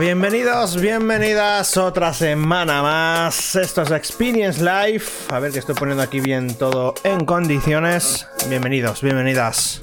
[0.00, 3.54] Bienvenidos, bienvenidas otra semana más.
[3.54, 5.26] Esto es Experience Life.
[5.28, 8.26] A ver que estoy poniendo aquí bien todo en condiciones.
[8.48, 9.78] Bienvenidos, bienvenidas.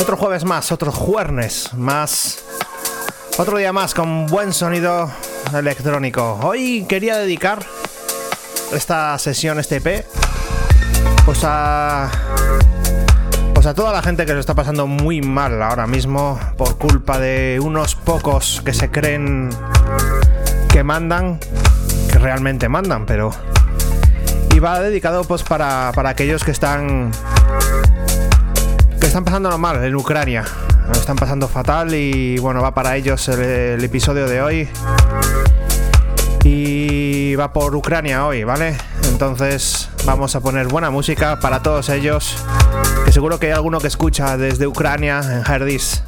[0.00, 2.44] Otro jueves más, otro jueves más.
[3.38, 5.08] Otro día más con buen sonido
[5.54, 6.40] electrónico.
[6.42, 7.64] Hoy quería dedicar
[8.72, 9.80] esta sesión, este
[11.24, 12.10] pues a
[13.62, 17.20] pues a toda la gente que lo está pasando muy mal ahora mismo por culpa
[17.20, 19.50] de unos pocos que se creen
[20.68, 21.38] que mandan,
[22.10, 23.30] que realmente mandan, pero...
[24.52, 27.12] Y va dedicado pues para, para aquellos que están...
[28.98, 30.42] que están pasándolo mal en Ucrania.
[30.88, 34.68] Lo están pasando fatal y bueno, va para ellos el, el episodio de hoy.
[36.44, 38.76] Y va por Ucrania hoy, ¿vale?
[39.08, 42.36] Entonces vamos a poner buena música para todos ellos
[43.04, 46.02] que seguro que hay alguno que escucha desde Ucrania en Herdis.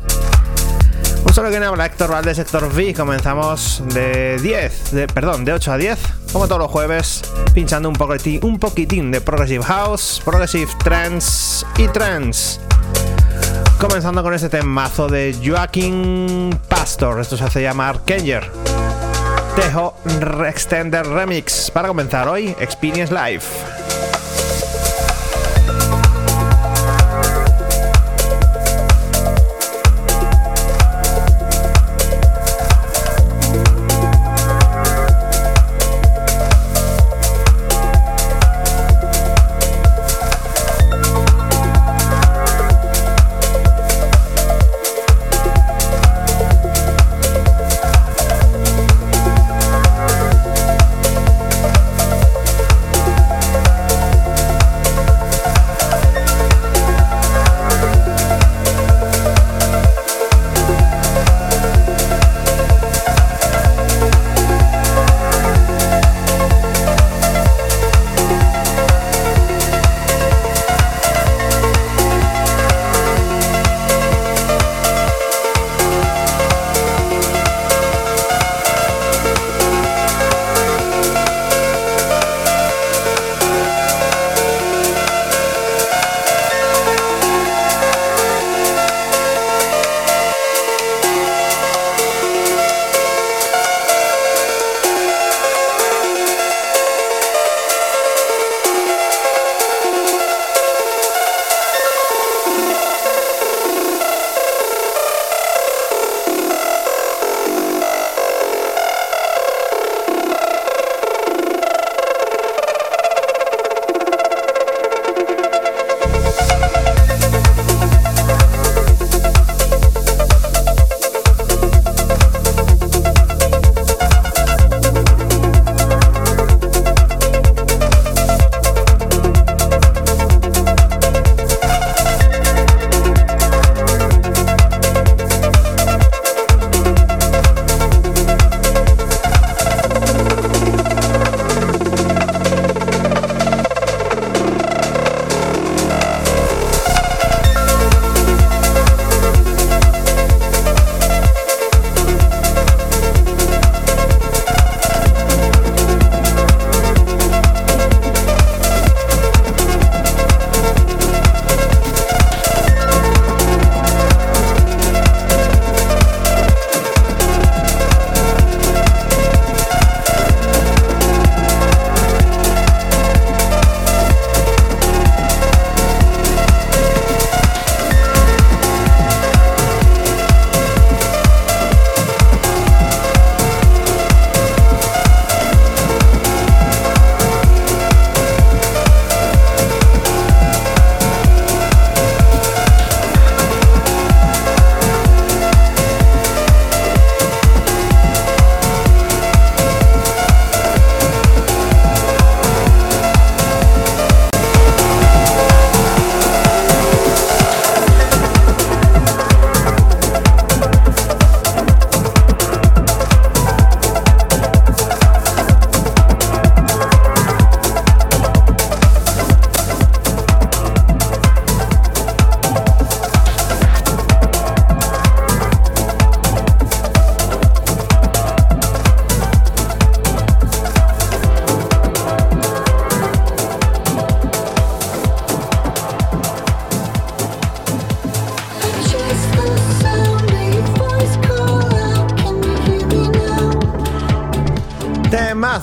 [1.24, 2.94] Un solo que habla Héctor Valdés, Sector V.
[2.94, 5.98] Comenzamos de 10, de, perdón, de 8 a 10,
[6.32, 7.22] como todos los jueves,
[7.54, 12.60] pinchando un poquitín, un poquitín de Progressive House, Progressive Trance y Trance.
[13.78, 18.73] Comenzando con este temazo de Joaquín Pastor, esto se hace llamar Kenger.
[19.56, 19.94] Tejo
[20.48, 24.13] Extender Remix para comenzar hoy Experience Live.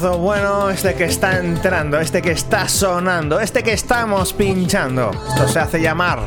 [0.02, 5.12] Bueno, este que está entrando, este que está sonando, este que estamos pinchando.
[5.30, 6.20] Esto se hace llamar,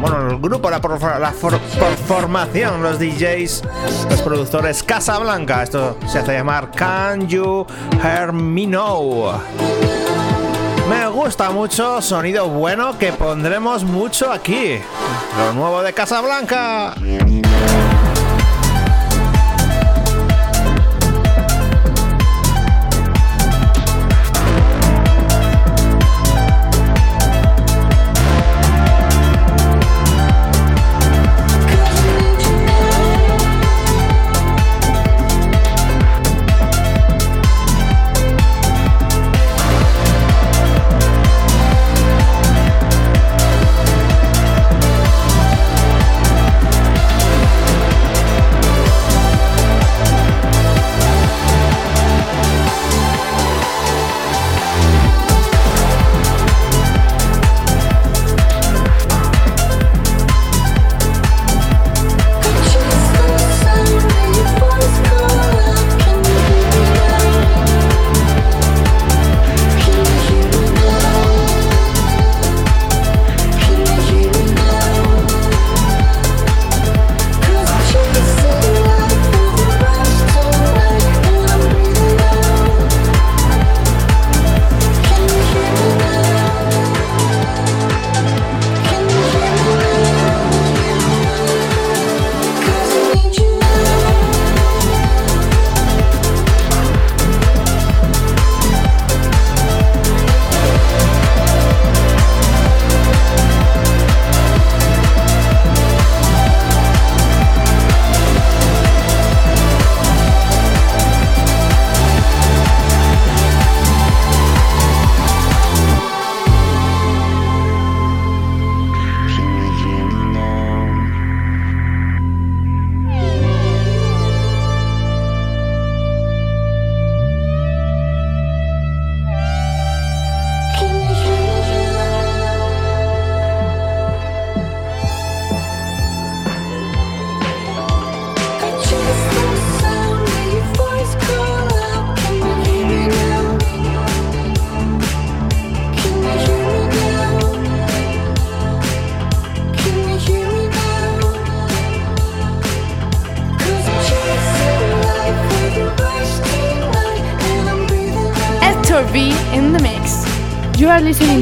[0.00, 1.58] bueno, el grupo, la, por, for,
[2.06, 3.62] formación, los DJs,
[4.10, 5.62] los productores Casablanca.
[5.62, 7.66] Esto se hace llamar Can You
[8.02, 9.32] Hear Me Now?
[10.88, 14.78] Me gusta mucho, sonido bueno que pondremos mucho aquí.
[15.36, 16.94] Lo nuevo de Casablanca.
[16.96, 17.27] listening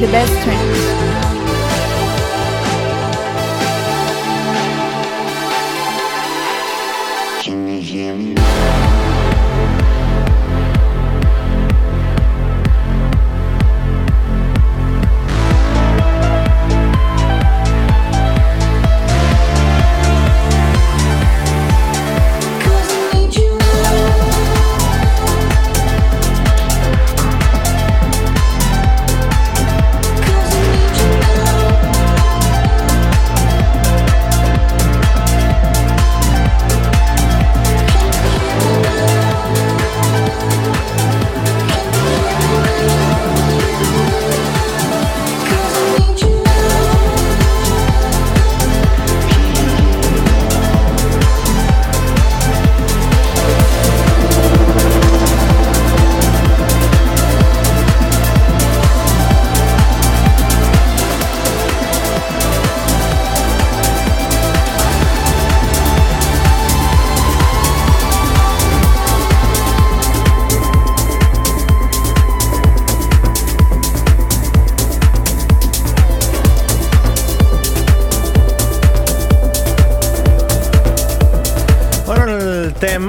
[0.01, 0.36] the best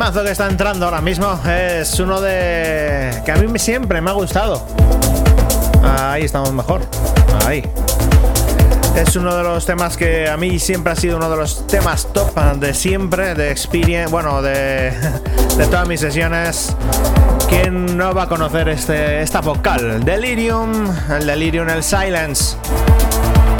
[0.08, 4.14] mazo que está entrando ahora mismo es uno de que a mí siempre me ha
[4.14, 4.66] gustado.
[5.84, 6.80] Ahí estamos mejor.
[7.46, 7.62] Ahí.
[8.96, 12.08] Es uno de los temas que a mí siempre ha sido uno de los temas
[12.14, 14.94] top de siempre, de Experience, bueno, de,
[15.58, 16.74] de todas mis sesiones.
[17.50, 20.06] ¿Quién no va a conocer este, esta vocal?
[20.06, 22.56] Delirium, el Delirium, el Silence.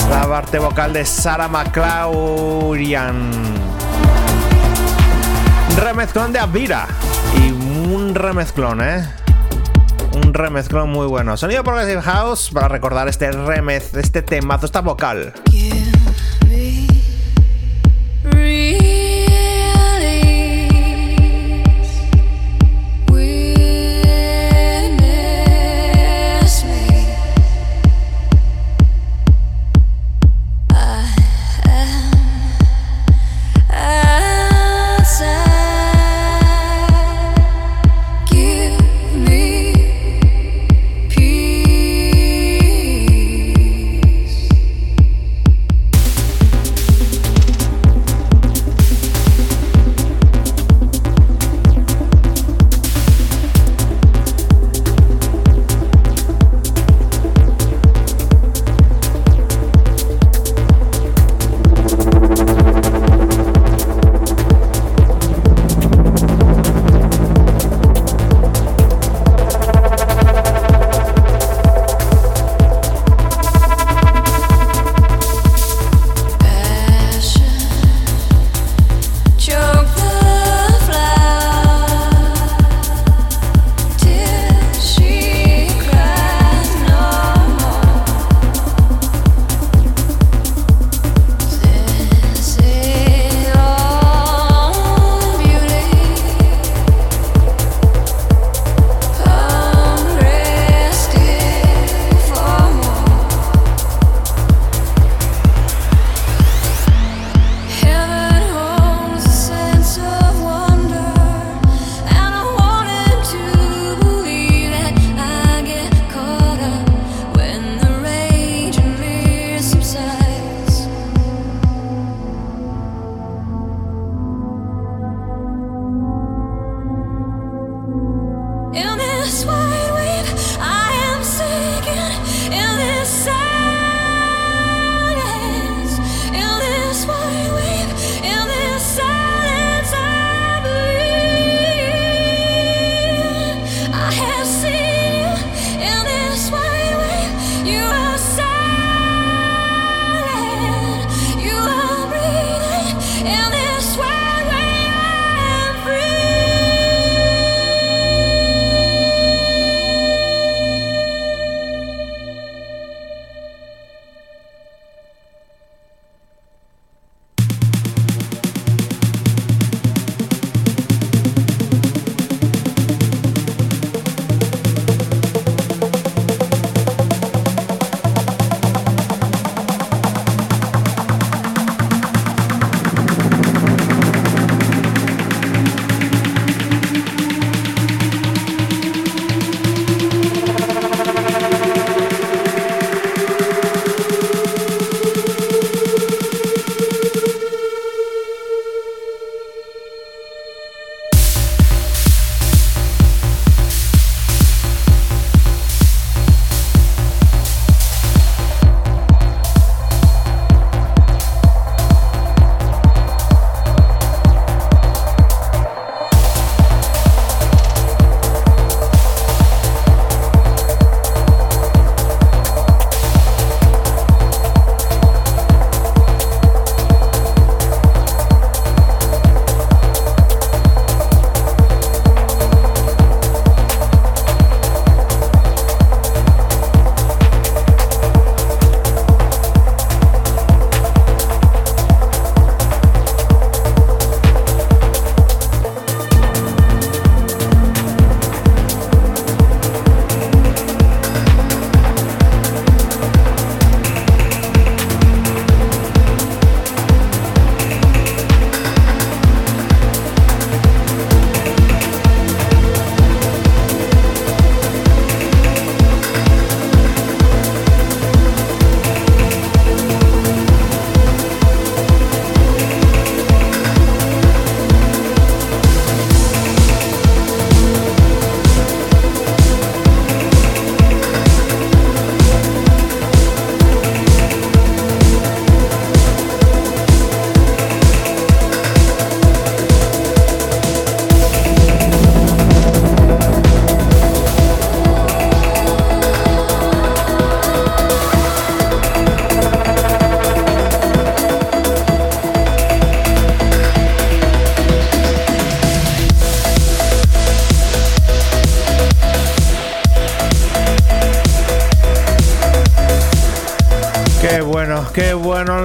[0.10, 3.67] La parte vocal de Sarah McClaurian
[5.78, 6.88] remezclón de Avira.
[7.38, 9.08] Y un remezclón, ¿eh?
[10.14, 11.38] Un remezclón muy bueno.
[11.38, 15.34] Sonido Progressive House para recordar este remez, este temazo, esta vocal.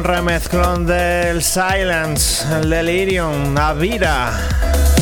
[0.03, 4.33] Remezclón del Silence, el Delirium, Avira.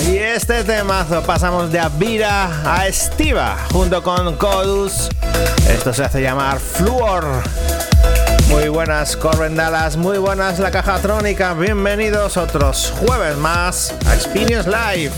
[0.06, 5.08] Y este temazo pasamos de Avira a Estiva junto con Codus.
[5.68, 7.24] Esto se hace llamar Fluor.
[8.48, 11.54] Muy buenas Corvendalas, muy buenas la caja trónica.
[11.54, 15.12] Bienvenidos otros jueves más a Experience Live.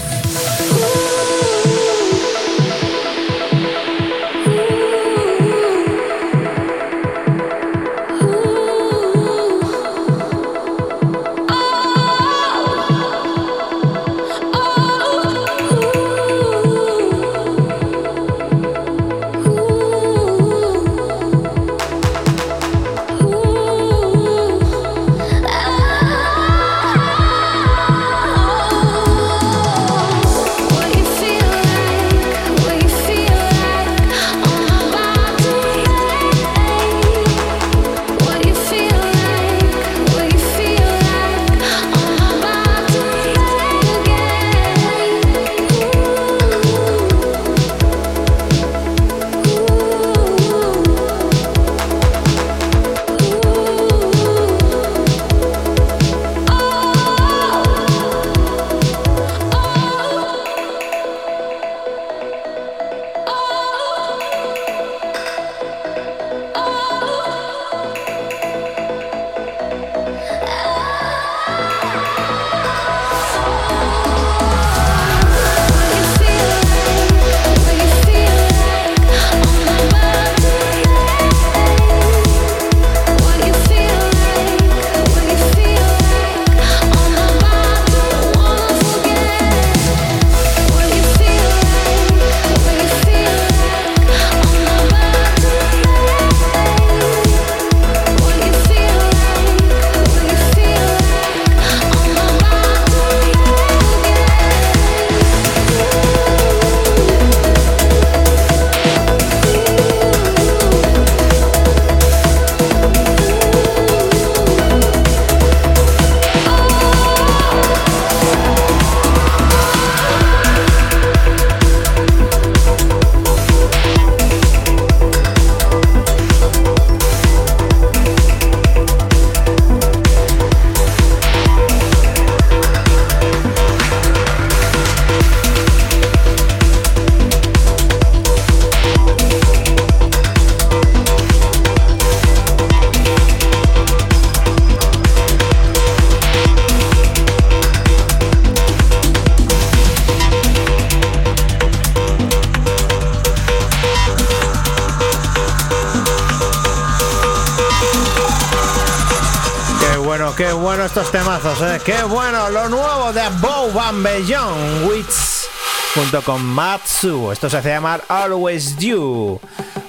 [166.02, 167.30] Junto con Matsu.
[167.30, 169.38] Esto se hace llamar Always You.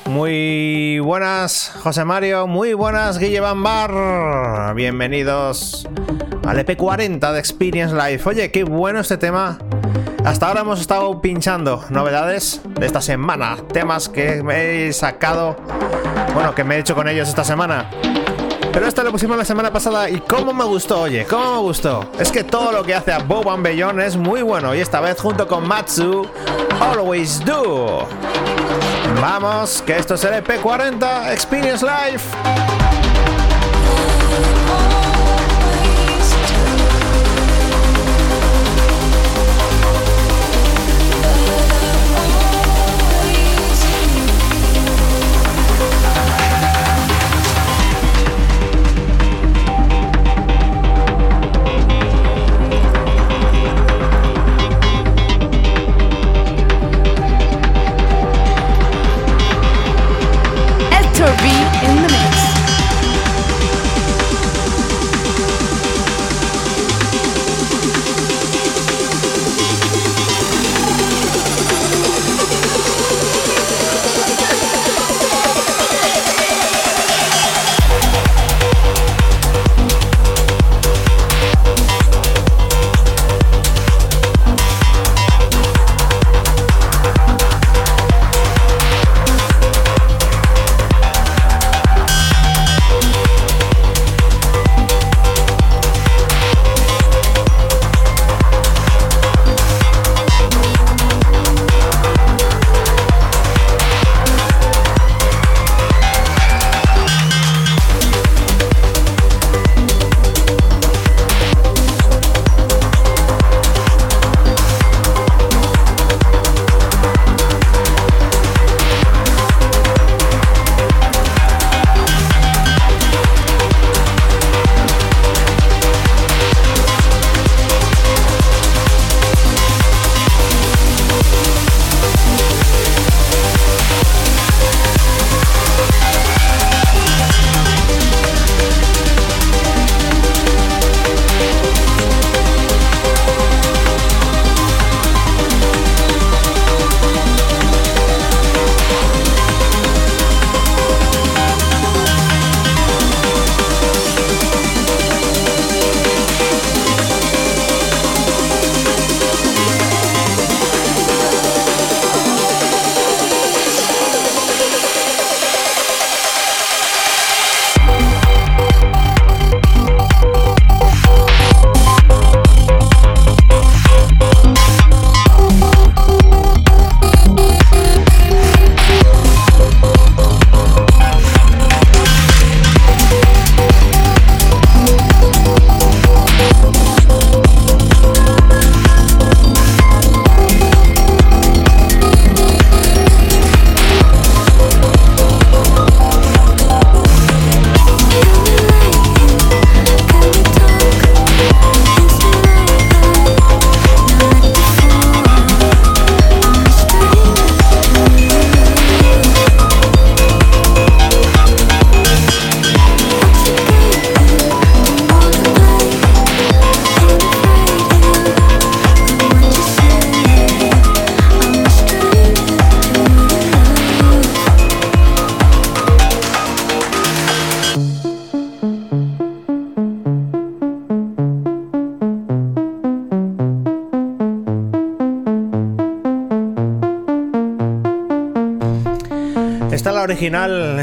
[0.06, 2.46] Muy buenas, José Mario.
[2.46, 4.76] Muy buenas, Guille Bambar.
[4.76, 5.88] Bienvenidos
[6.46, 8.30] al EP40 de Experience Life.
[8.30, 9.58] Oye, qué bueno este tema.
[10.24, 13.58] Hasta ahora hemos estado pinchando novedades de esta semana.
[13.72, 15.58] Temas que me he sacado.
[16.36, 17.90] Bueno, que me he hecho con ellos esta semana.
[18.74, 22.10] Pero esto lo pusimos la semana pasada y cómo me gustó, oye, cómo me gustó.
[22.20, 25.22] Es que todo lo que hace a Bob Bellón es muy bueno y esta vez
[25.22, 26.28] junto con Matsu,
[26.80, 28.08] Always Do.
[29.22, 32.63] Vamos, que esto es el EP40 Experience Life.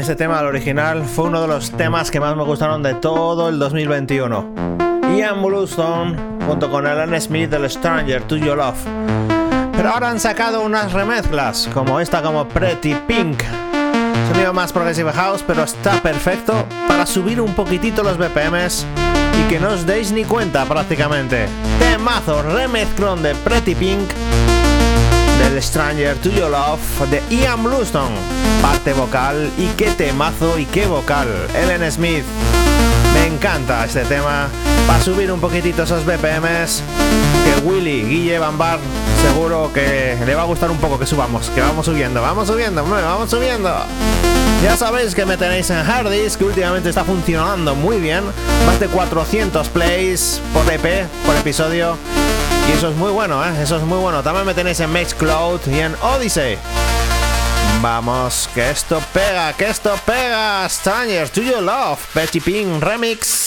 [0.01, 3.49] Ese tema del original, fue uno de los temas que más me gustaron de todo
[3.49, 4.79] el 2021.
[5.15, 8.79] Ian Bluestone junto con Alan Smith del Stranger to Your Love.
[9.73, 13.43] Pero ahora han sacado unas remezclas, como esta como Pretty Pink.
[14.31, 18.87] Sonido más Progressive House, pero está perfecto para subir un poquitito los BPMs
[19.39, 21.47] y que no os deis ni cuenta prácticamente.
[21.77, 24.09] Temazo remezclón de Pretty Pink
[25.41, 28.15] del Stranger to Your Love de Ian Bluestone.
[28.61, 31.27] Parte vocal y qué temazo y qué vocal.
[31.55, 32.23] Ellen Smith.
[33.13, 34.47] Me encanta este tema.
[34.87, 36.83] Para subir un poquitito esos BPMs.
[37.43, 38.79] Que Willy, Guille Bambar,
[39.21, 41.49] seguro que le va a gustar un poco que subamos.
[41.49, 43.73] Que vamos subiendo, vamos subiendo, vamos subiendo.
[44.63, 48.23] Ya sabéis que me tenéis en Harddisk, que últimamente está funcionando muy bien.
[48.67, 51.97] Más de 400 plays por EP, por episodio.
[52.67, 53.61] Y eso es muy bueno, ¿eh?
[53.61, 54.23] Eso es muy bueno.
[54.23, 56.57] También me tenéis en Mixcloud y en Odyssey.
[57.81, 60.67] Vamos, que esto pega, que esto pega.
[60.69, 63.40] Strangers to Your Love, Betty Pink Remix.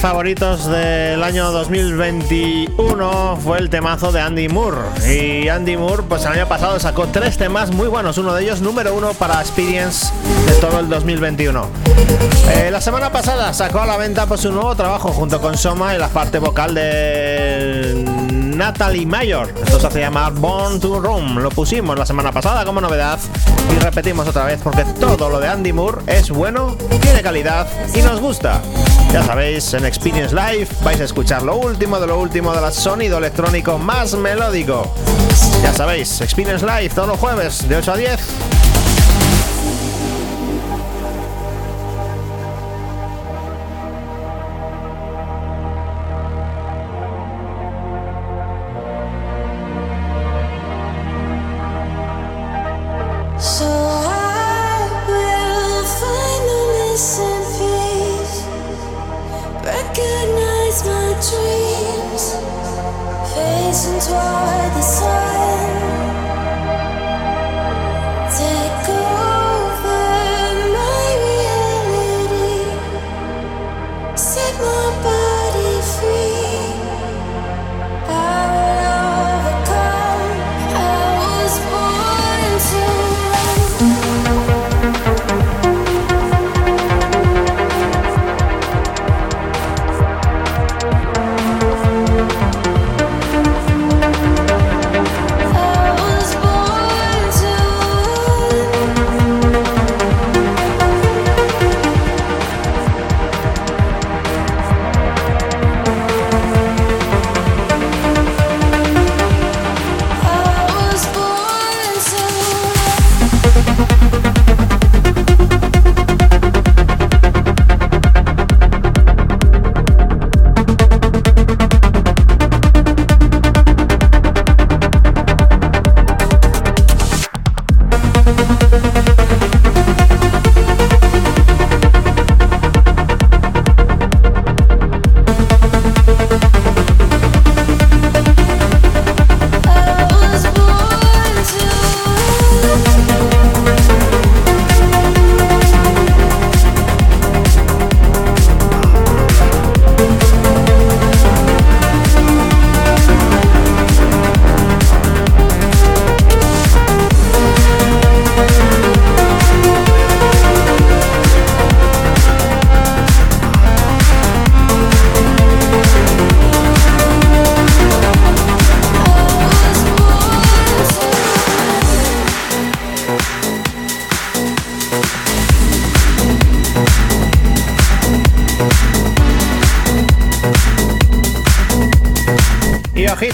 [0.00, 4.78] Favoritos del año 2021 fue el temazo de Andy Moore.
[5.06, 8.62] Y Andy Moore, pues el año pasado sacó tres temas muy buenos, uno de ellos
[8.62, 10.10] número uno para Experience
[10.46, 11.66] de todo el 2021.
[12.48, 15.94] Eh, la semana pasada sacó a la venta pues un nuevo trabajo junto con Soma
[15.94, 19.52] y la parte vocal de Natalie Mayor.
[19.62, 21.40] Esto se hace llamar Born to Room.
[21.40, 23.18] Lo pusimos la semana pasada como novedad
[23.76, 28.00] y repetimos otra vez porque todo lo de Andy Moore es bueno, tiene calidad y
[28.00, 28.62] nos gusta.
[29.12, 32.70] Ya sabéis, en Experience Live vais a escuchar lo último de lo último de la
[32.70, 34.88] sonido electrónico más melódico.
[35.62, 38.49] Ya sabéis, Experience Live todos los jueves de 8 a 10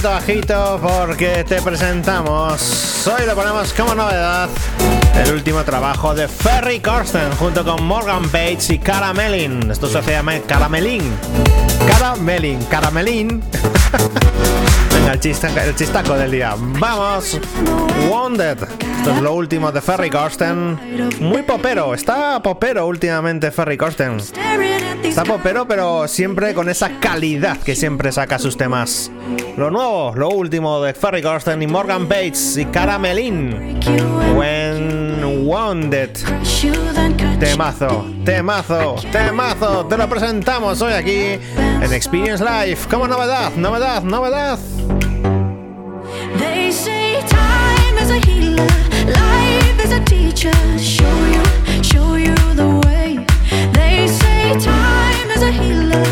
[0.07, 3.07] bajito porque te presentamos.
[3.07, 4.49] Hoy lo ponemos como novedad
[5.17, 9.71] el último trabajo de Ferry Corsten junto con Morgan Bates y Caramelin.
[9.71, 11.13] Esto se llama Caramelin.
[11.89, 13.43] Caramelin, Caramelin.
[15.17, 16.55] Venga, el, chiste, el chistaco del día.
[16.59, 17.41] Vamos.
[18.11, 18.59] Wounded.
[18.99, 20.79] Esto es lo último de Ferry Corsten.
[21.21, 21.95] Muy popero.
[21.95, 24.19] Está popero últimamente Ferry Corsten.
[25.03, 29.11] Está popero, pero siempre con esa calidad que siempre saca sus temas.
[29.57, 33.81] Lo nuevo, lo último de Ferry Corsten y Morgan Bates y Caramelin.
[34.37, 36.11] When Wounded.
[37.41, 39.87] Temazo, temazo, temazo.
[39.87, 42.79] Te lo presentamos hoy aquí en Experience Live.
[42.91, 44.59] Como novedad, novedad, novedad.
[50.79, 51.43] Show you,
[51.83, 53.19] show you the way.
[53.73, 56.05] They say time is a healer,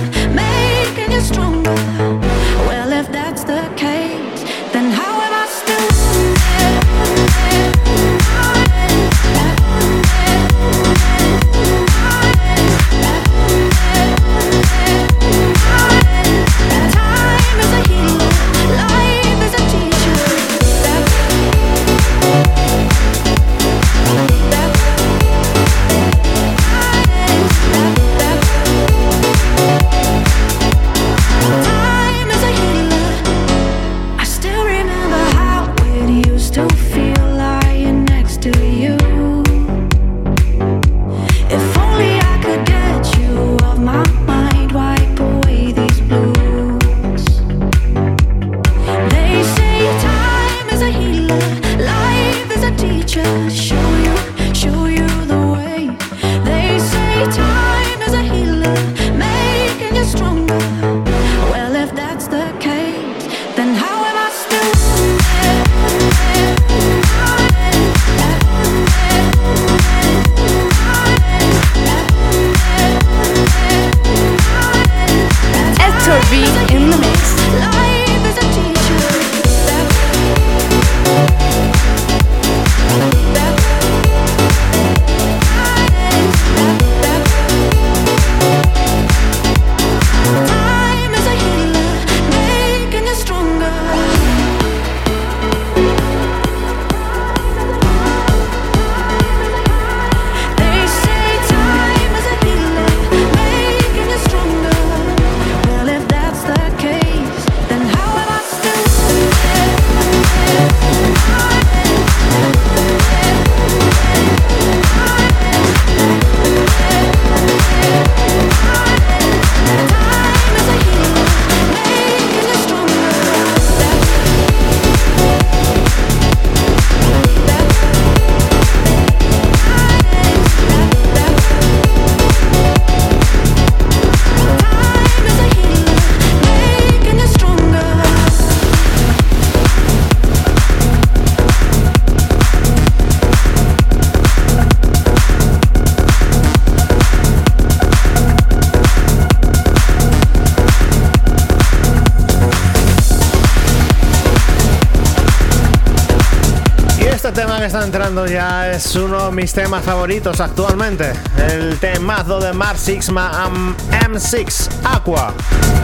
[157.75, 161.13] que están entrando ya es uno de mis temas favoritos actualmente.
[161.51, 163.51] El temazo de Mar Sixma
[163.91, 165.35] M6 Aqua.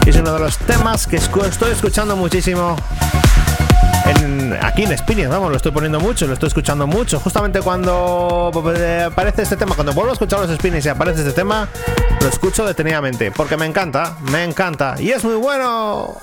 [0.05, 2.77] Es uno de los temas que estoy escuchando muchísimo
[4.61, 7.19] aquí en Spinning, vamos, lo estoy poniendo mucho, lo estoy escuchando mucho.
[7.19, 8.51] Justamente cuando
[9.05, 11.67] aparece este tema, cuando vuelvo a escuchar los Spinnings y aparece este tema,
[12.21, 16.15] lo escucho detenidamente, porque me encanta, me encanta y es muy bueno.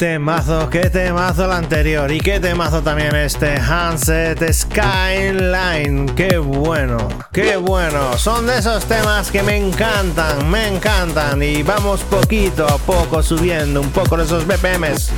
[0.00, 6.14] Temazo, qué temazo el anterior y qué temazo también este Handset Skyline.
[6.16, 6.96] Qué bueno,
[7.30, 8.16] qué bueno.
[8.16, 13.82] Son de esos temas que me encantan, me encantan y vamos poquito a poco subiendo
[13.82, 15.12] un poco de esos BPMs.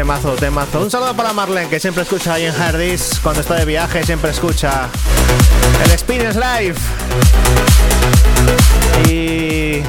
[0.00, 0.80] Temazo, temazo.
[0.80, 3.20] Un saludo para Marlene, que siempre escucha ahí en Hardis.
[3.22, 4.88] Cuando está de viaje, siempre escucha
[5.84, 6.78] el Experience Live.
[9.10, 9.82] Y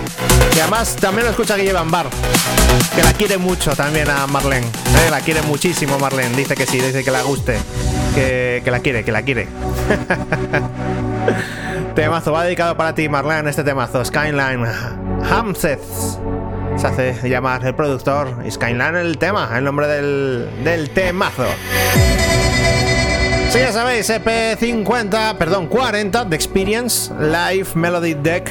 [0.53, 2.07] y además también lo escucha Guille Bar,
[2.93, 4.67] que la quiere mucho también a Marlene.
[4.67, 5.09] ¿eh?
[5.09, 7.57] La quiere muchísimo Marlene, dice que sí, dice que la guste,
[8.13, 9.47] que, la quiere, que la quiere.
[11.95, 14.67] temazo, va dedicado para ti Marlene este temazo, Skyline
[15.29, 15.79] Hamseth.
[16.77, 21.45] Se hace llamar el productor Skyline el tema, el nombre del, del temazo.
[23.49, 28.49] Sí, ya sabéis, EP50, perdón, 40 de Experience Live Melody Deck.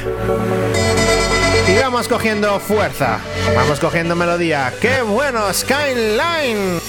[1.67, 3.19] Y vamos cogiendo fuerza.
[3.55, 4.73] Vamos cogiendo melodía.
[4.81, 5.53] ¡Qué bueno!
[5.53, 6.81] Skyline.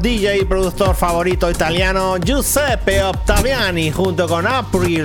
[0.00, 5.00] DJ y productor favorito italiano Giuseppe Ottaviani junto con April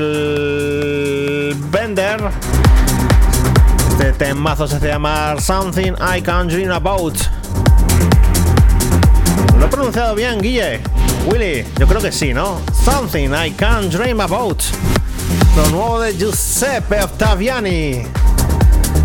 [1.71, 2.21] Bender.
[3.91, 7.17] Este temazo se llama Something I Can Dream About.
[9.57, 10.81] Lo he pronunciado bien, Guille.
[11.25, 12.61] Willy, yo creo que sí, ¿no?
[12.83, 14.61] Something I Can Dream About.
[15.55, 18.03] Lo nuevo de Giuseppe Ottaviani.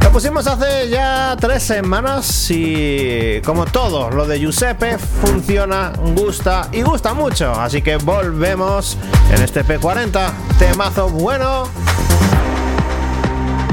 [0.02, 6.82] Lo pusimos hace ya tres semanas y como todo, lo de Giuseppe funciona, gusta y
[6.82, 7.52] gusta mucho.
[7.52, 8.96] Así que volvemos
[9.30, 10.30] en este P40.
[10.58, 11.68] Temazo bueno.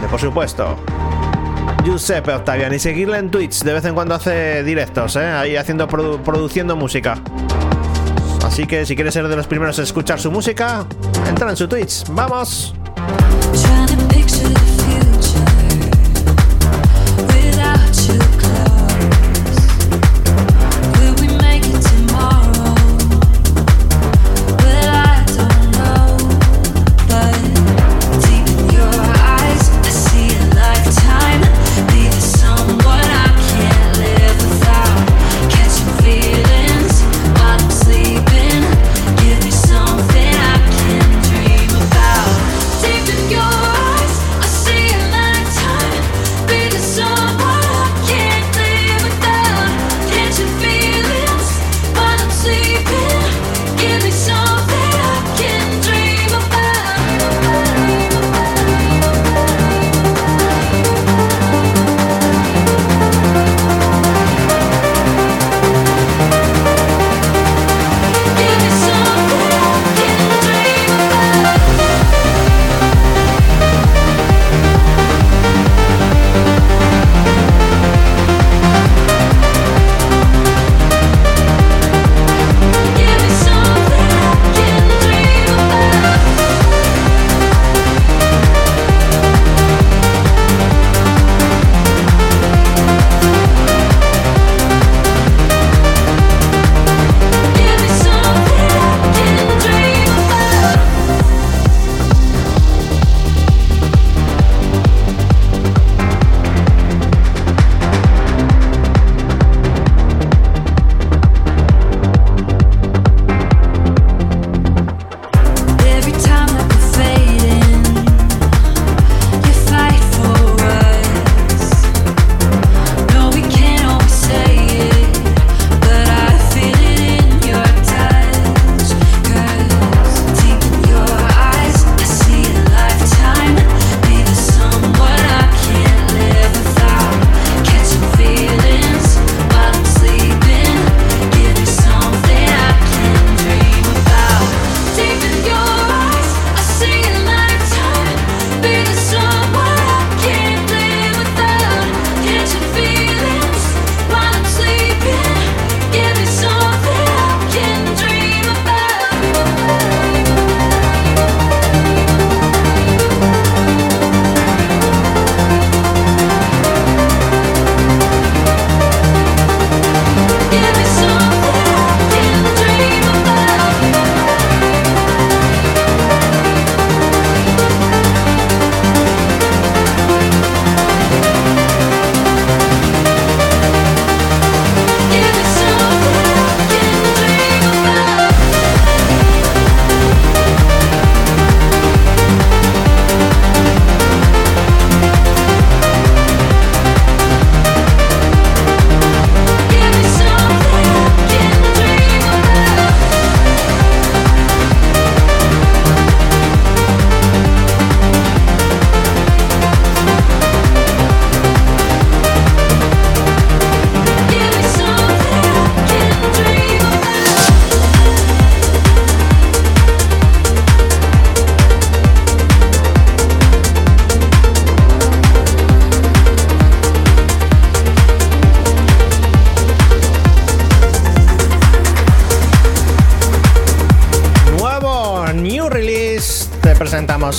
[0.02, 0.78] De por supuesto.
[1.86, 2.76] Giuseppe Octaviani.
[2.76, 3.62] Y seguirle en Twitch.
[3.62, 5.26] De vez en cuando hace directos, ¿eh?
[5.26, 7.18] ahí haciendo produciendo música.
[8.44, 10.86] Así que si quieres ser de los primeros a escuchar su música,
[11.28, 12.06] entra en su Twitch.
[12.10, 12.74] ¡Vamos!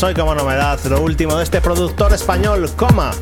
[0.02, 3.12] Hoy como novedad lo último de este productor español, Coma,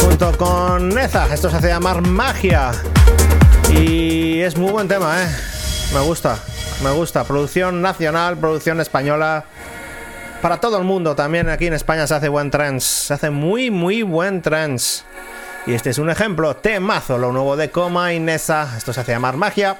[0.00, 1.32] junto con Neza.
[1.32, 2.72] Esto se hace llamar Magia.
[3.70, 5.28] Y es muy buen tema, ¿eh?
[5.94, 6.38] Me gusta,
[6.82, 7.24] me gusta.
[7.24, 9.44] Producción nacional, producción española.
[10.40, 13.06] Para todo el mundo, también aquí en España se hace buen trance.
[13.06, 15.02] Se hace muy, muy buen trance.
[15.66, 18.74] Y este es un ejemplo, temazo, lo nuevo de Coma y Nessa.
[18.76, 19.78] Esto se hace llamar magia.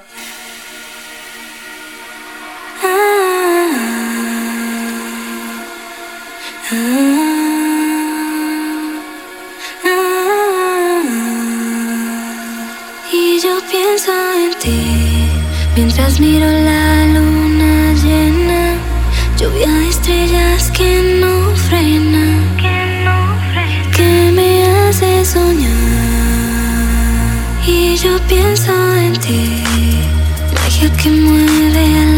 [13.11, 15.27] Y yo pienso en ti
[15.75, 18.75] mientras miro la luna llena,
[19.37, 22.39] lluvia de estrellas que no frena,
[23.95, 25.69] que me hace soñar.
[27.67, 29.63] Y yo pienso en ti,
[30.53, 32.12] magia que mueve la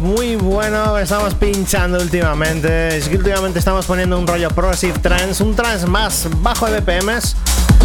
[0.00, 2.96] muy bueno estamos pinchando últimamente.
[2.96, 7.34] Es que últimamente estamos poniendo un rollo progressive trance, un trance más bajo de BPMs.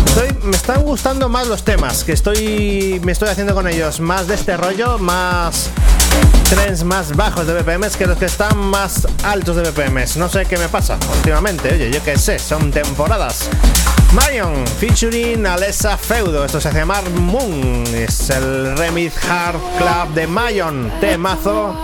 [0.06, 4.28] Estoy- me están gustando más los temas que estoy me estoy haciendo con ellos, más
[4.28, 5.70] de este rollo, más
[6.50, 10.18] trends más bajos de BPMs que los que están más altos de BPMs.
[10.18, 13.50] No sé qué me pasa últimamente, oye, yo qué sé, son temporadas.
[14.14, 20.28] Marion featuring Alessa Feudo, esto se hace llamar Moon, es el remix Hard Club de
[20.28, 21.76] Marion, temazo.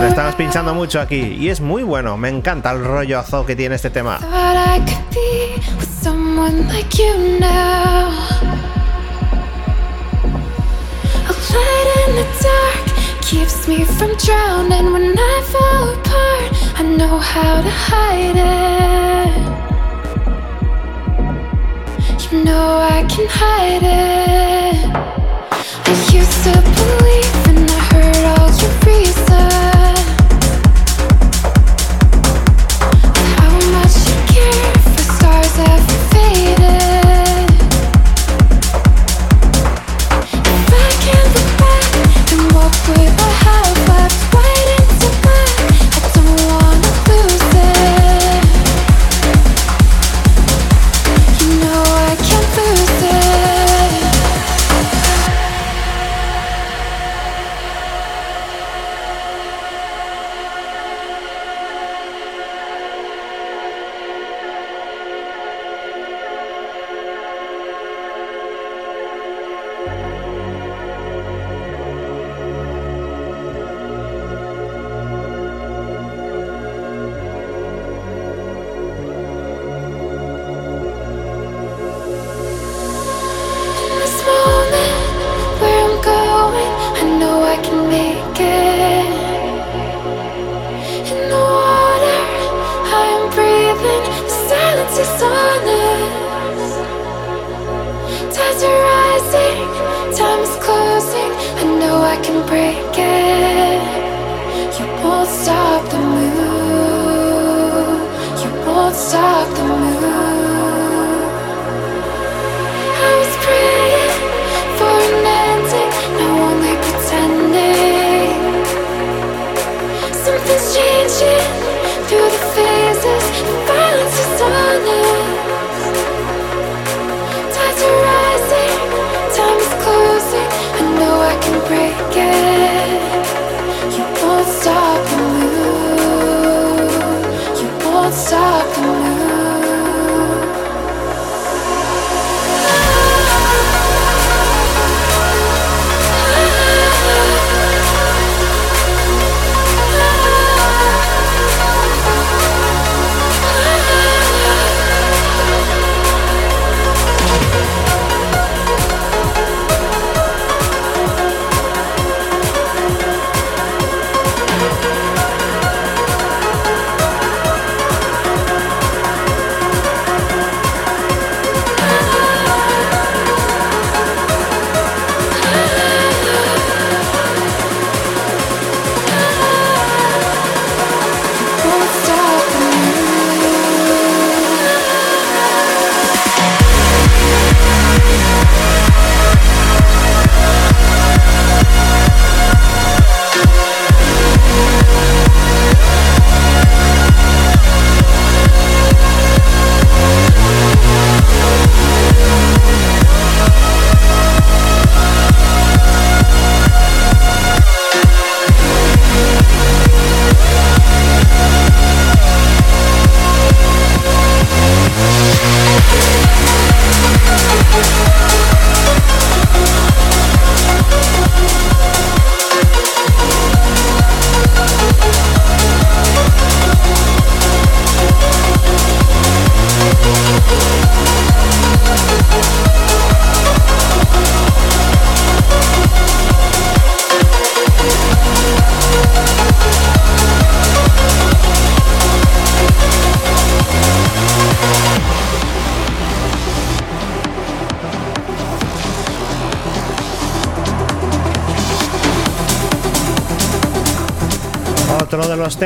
[0.00, 3.54] Lo estamos pinchando mucho aquí y es muy bueno, me encanta el rollo azo que
[3.54, 4.18] tiene este tema.
[13.32, 14.92] Keeps me from drowning.
[14.92, 18.32] When I fall apart, I know how to hide.
[22.32, 24.76] Know I can hide it.
[25.86, 29.61] I used to believe and I heard all your reasons.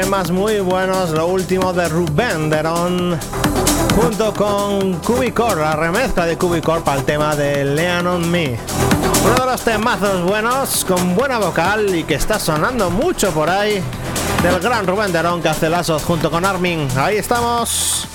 [0.06, 3.18] Temas muy buenos, lo último de Ruben Deron
[3.96, 8.56] junto con Cubicor, la remezcla de Cubicor para el tema de Lean on Me.
[9.24, 13.82] Uno de los temazos buenos, con buena vocal y que está sonando mucho por ahí,
[14.44, 16.86] del gran Rubén Deron que hace lazos junto con Armin.
[16.96, 18.05] Ahí estamos.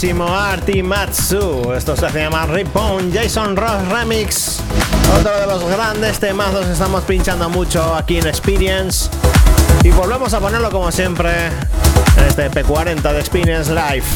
[0.00, 1.72] Temazo buenísimo, Artimatsu.
[1.74, 4.60] Esto se llama Ripon Jason Ross Remix.
[5.18, 9.10] Otro de los grandes temazos estamos pinchando mucho aquí en Experience.
[9.82, 11.30] Y volvemos a ponerlo como siempre
[12.16, 14.06] en este P40 de Experience Live.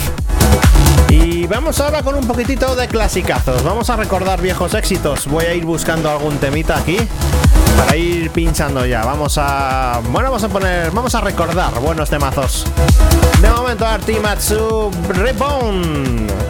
[1.09, 3.63] Y vamos ahora con un poquitito de clasicazos.
[3.63, 5.27] Vamos a recordar viejos éxitos.
[5.27, 6.99] Voy a ir buscando algún temita aquí
[7.77, 9.05] para ir pinchando ya.
[9.05, 10.01] Vamos a.
[10.11, 10.91] Bueno, vamos a poner.
[10.91, 12.67] Vamos a recordar buenos temazos.
[13.41, 16.44] De momento, Artimatsu Reborn.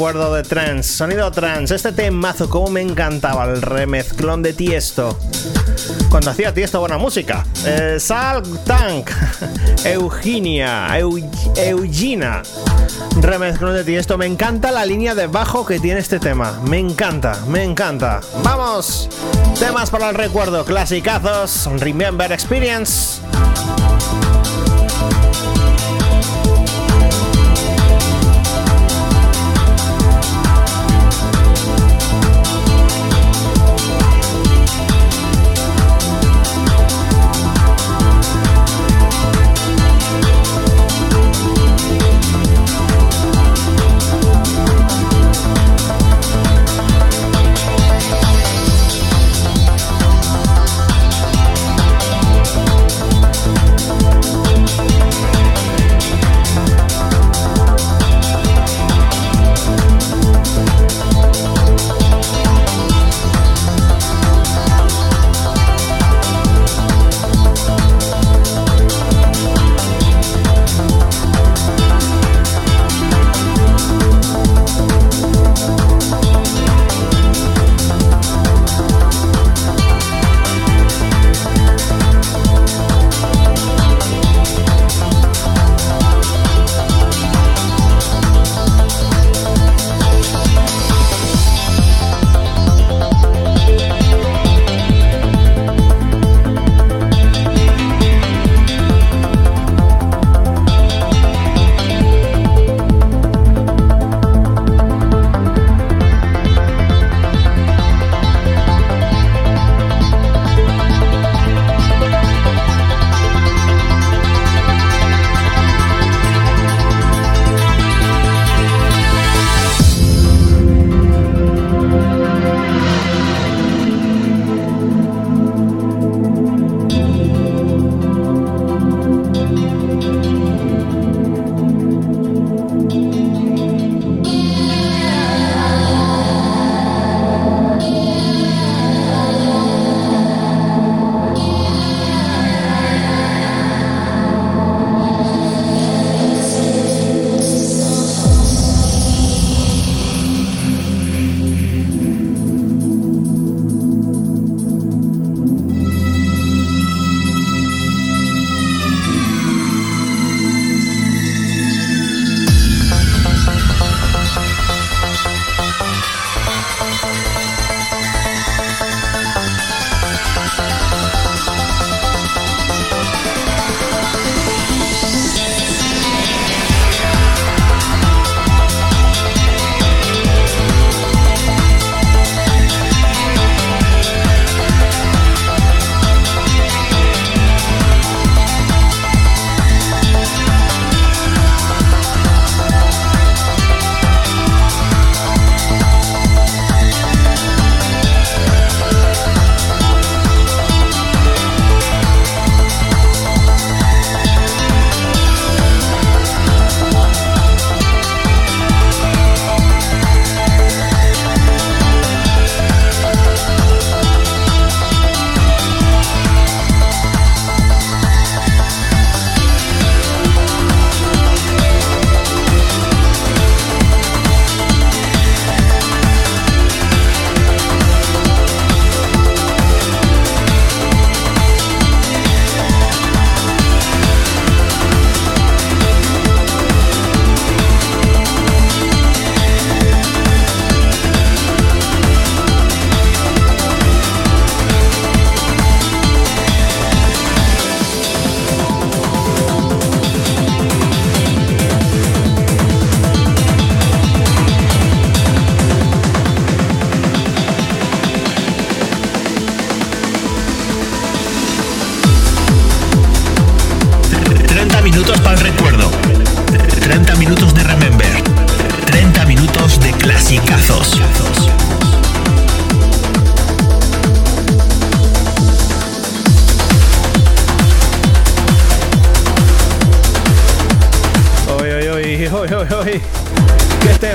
[0.00, 0.94] Recuerdo de trance.
[0.94, 5.18] Sonido trance, este temazo, como me encantaba el remezclón de Tiesto.
[6.08, 7.44] Cuando hacía Tiesto buena música.
[7.66, 9.10] Eh, Sal Tank,
[9.84, 12.42] Eugenia, Eugina.
[13.20, 14.16] Remezclón de Tiesto.
[14.16, 16.58] Me encanta la línea de bajo que tiene este tema.
[16.64, 18.22] Me encanta, me encanta.
[18.42, 19.10] Vamos,
[19.58, 23.09] temas para el recuerdo, clasicazos, Remember Experience.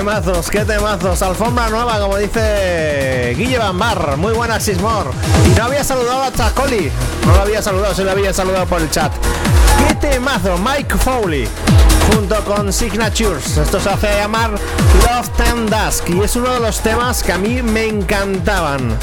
[0.06, 1.20] Temazos, qué temazos.
[1.20, 4.16] Alfombra nueva, como dice Guille Bambar.
[4.16, 5.10] Muy buena, Sismor.
[5.44, 6.92] Y no había saludado a Chacoli.
[7.26, 9.12] No lo había saludado, se lo había saludado por el chat.
[9.78, 11.48] Qué temazo, Mike Foley.
[12.14, 13.56] Junto con Signatures.
[13.56, 16.08] Esto se hace llamar Love Ten Dusk.
[16.10, 18.96] Y es uno de los temas que a mí me encantaban.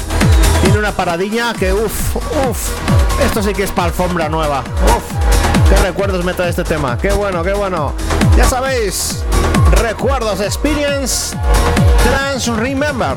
[0.62, 2.16] Tiene una paradilla que uff,
[2.48, 2.70] uff.
[3.22, 4.64] Esto sí que es para alfombra nueva.
[4.86, 5.68] Uff.
[5.68, 6.96] Qué recuerdos me trae este tema.
[6.96, 7.92] Qué bueno, qué bueno.
[8.38, 9.22] Ya sabéis,
[9.82, 11.34] recuerdos, experience,
[12.04, 13.16] trans remember.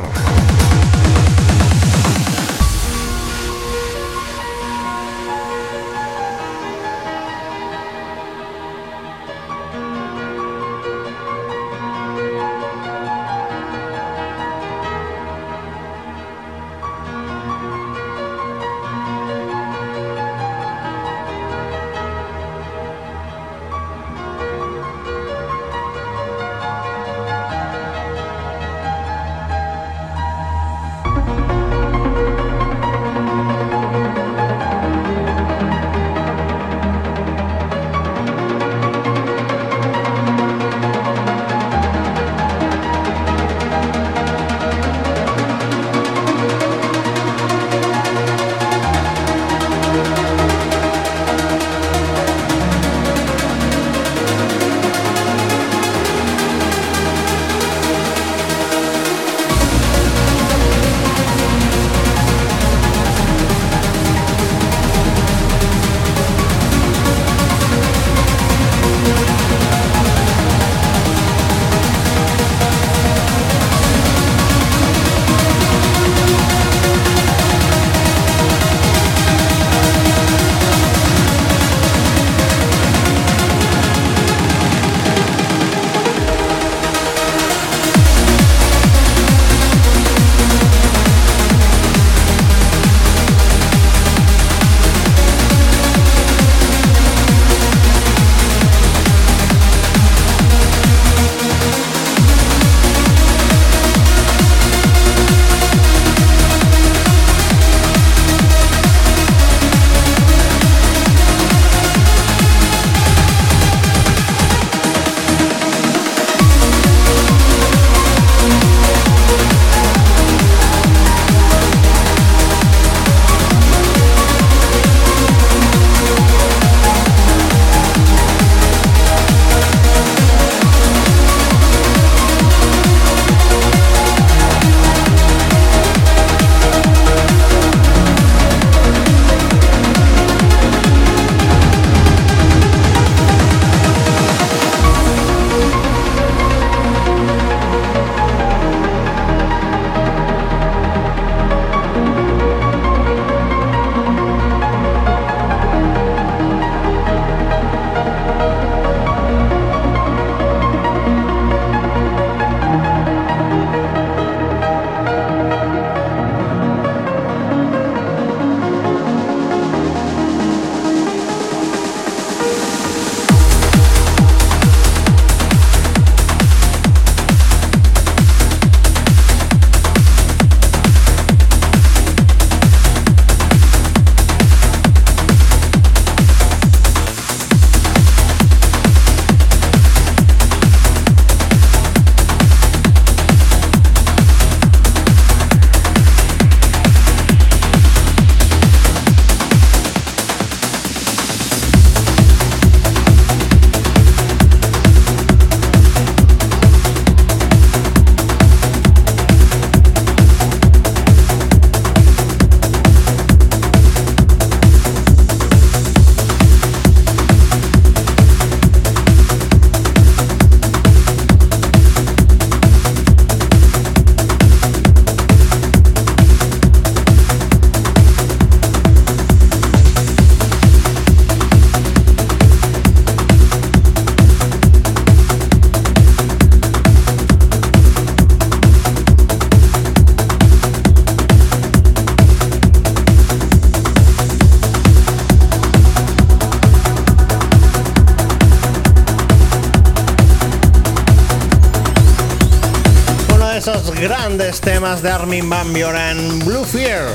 [254.73, 257.05] Temas de Armin Van Buren, Blue Fear.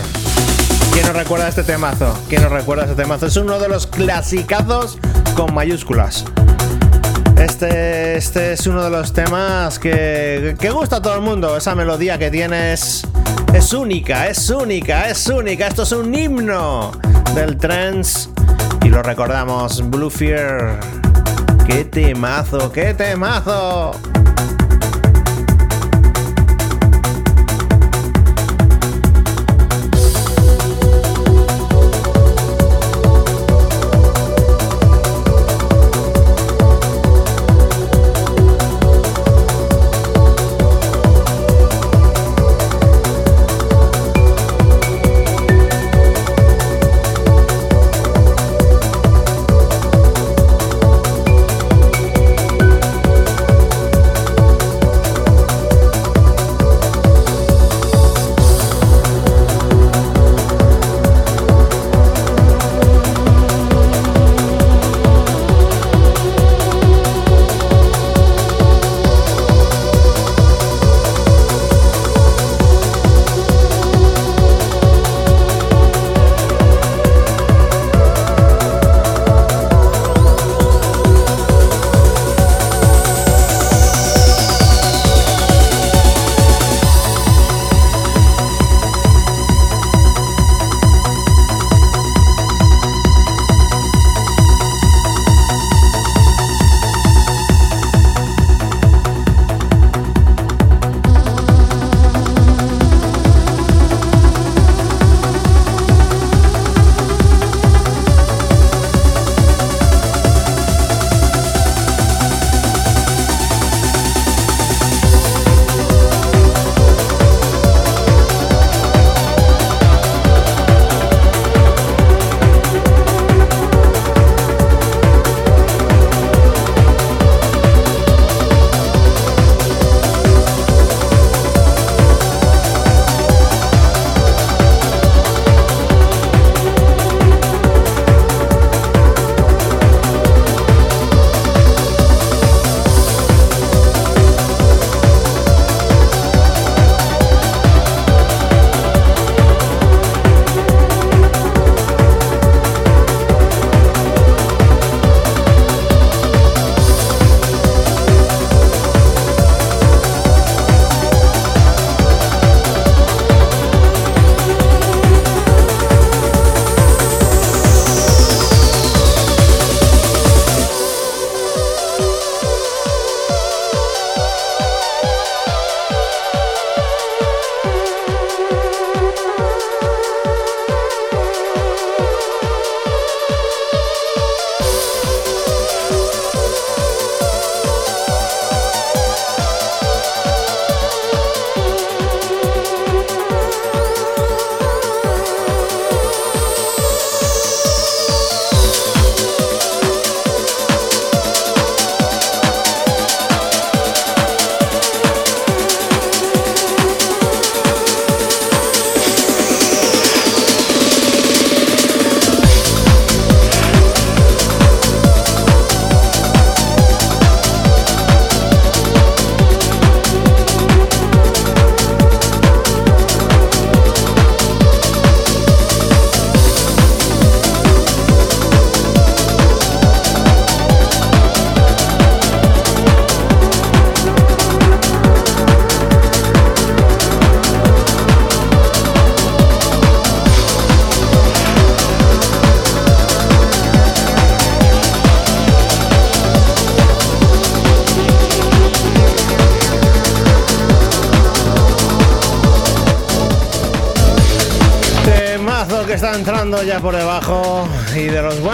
[0.91, 2.19] ¿Quién nos recuerda este temazo?
[2.27, 3.27] ¿Quién nos recuerda este temazo?
[3.27, 4.97] Es uno de los clasicazos
[5.37, 6.25] con mayúsculas.
[7.37, 11.55] Este, este es uno de los temas que, que gusta a todo el mundo.
[11.55, 13.07] Esa melodía que tienes
[13.53, 15.67] es única, es única, es única.
[15.69, 16.93] Esto es un himno
[17.35, 18.31] del trance
[18.83, 19.91] y lo recordamos.
[19.91, 20.81] Blue Fear.
[21.67, 22.73] ¡Qué temazo!
[22.73, 23.93] ¡Qué temazo!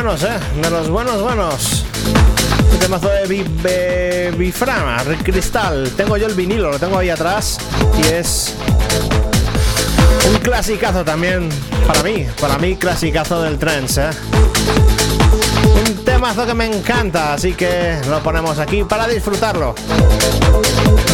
[0.09, 0.41] Buenos, ¿eh?
[0.63, 1.85] De los buenos, buenos.
[2.73, 5.91] Un temazo de Biframa, Cristal.
[5.99, 7.59] Tengo yo el vinilo, lo tengo ahí atrás.
[7.99, 8.55] Y es
[10.33, 11.51] un clasicazo también
[11.87, 12.27] para mí.
[12.41, 14.11] Para mí, clasicazo del trance, ¿eh?
[15.87, 19.75] Un temazo que me encanta, así que lo ponemos aquí para disfrutarlo.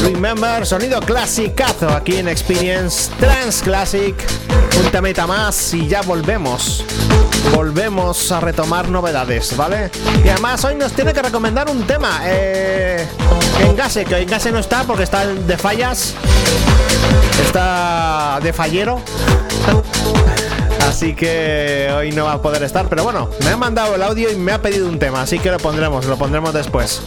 [0.05, 4.15] Remember, sonido clasicazo aquí en Experience Trans Classic.
[4.85, 6.85] Un temita más y ya volvemos.
[7.53, 9.91] Volvemos a retomar novedades, ¿vale?
[10.25, 12.21] Y además hoy nos tiene que recomendar un tema.
[12.25, 13.07] Eh,
[13.61, 16.15] Engase, que Engase no está porque está de fallas.
[17.45, 19.01] Está de fallero.
[20.89, 24.31] Así que hoy no va a poder estar, pero bueno, me ha mandado el audio
[24.31, 27.03] y me ha pedido un tema, así que lo pondremos, lo pondremos después.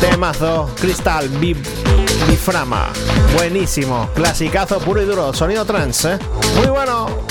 [0.00, 2.88] Temazo, Crystal Biframa.
[3.34, 6.18] Buenísimo, clasicazo puro y duro, sonido trans, ¿eh?
[6.56, 7.27] Muy bueno.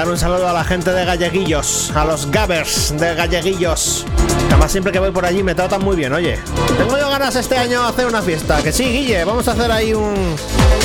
[0.00, 4.06] Mandar un saludo a la gente de Galleguillos, a los Gabbers de Galleguillos.
[4.48, 6.38] Además, siempre que voy por allí me tratan muy bien, oye.
[6.78, 8.62] Tengo yo ganas este año hacer una fiesta.
[8.62, 10.36] Que sí, Guille, vamos a hacer ahí un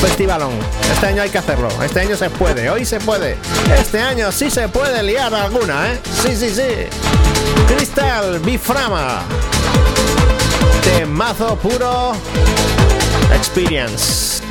[0.02, 0.52] festivalón.
[0.92, 1.70] Este año hay que hacerlo.
[1.82, 3.38] Este año se puede, hoy se puede.
[3.80, 6.00] Este año sí se puede liar alguna, ¿eh?
[6.22, 7.74] Sí, sí, sí.
[7.74, 9.22] Crystal Biframa.
[10.84, 12.12] Temazo puro.
[13.34, 14.42] Experience.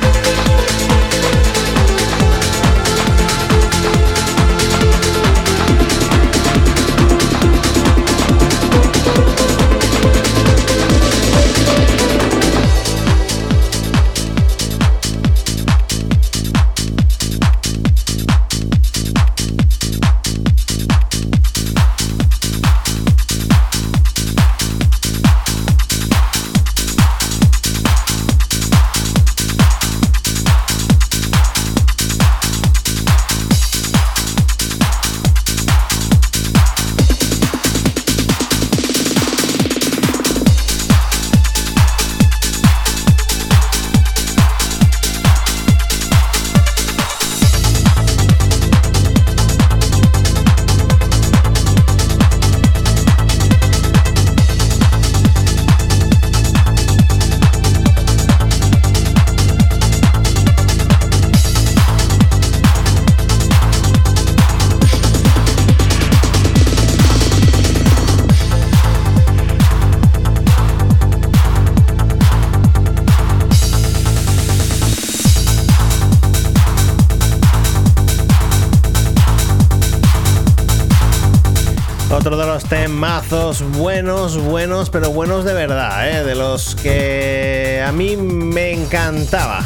[82.95, 86.23] Temazos buenos, buenos, pero buenos de verdad, ¿eh?
[86.23, 89.65] de los que a mí me encantaba.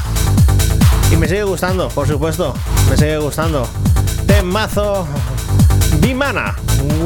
[1.12, 2.56] Y me sigue gustando, por supuesto,
[2.90, 3.68] me sigue gustando.
[4.26, 5.06] Temazo
[6.00, 6.56] Bimana,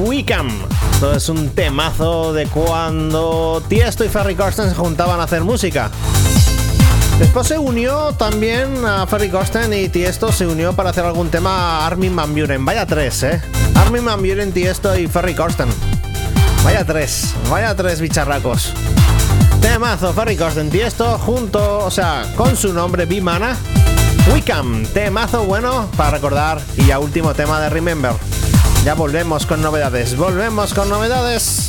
[0.06, 0.48] Wickham.
[0.94, 5.91] Esto es un temazo de cuando Tiesto y Ferry Corsten se juntaban a hacer música.
[7.20, 11.80] Después se unió también a Ferry Corsten y Tiesto se unió para hacer algún tema
[11.80, 12.64] a Armin Van Buren.
[12.64, 13.41] Vaya tres, ¿eh?
[13.76, 15.68] Armin Van Buren, Tiesto y Ferry Corsten.
[16.64, 18.73] Vaya tres, vaya tres bicharracos.
[19.61, 23.57] Temazo, Ferry Corsten, Tiesto, junto, o sea, con su nombre Bimana.
[24.34, 26.61] Wickham, temazo bueno para recordar.
[26.77, 28.14] Y ya último tema de Remember.
[28.84, 31.62] Ya volvemos con novedades, volvemos con novedades.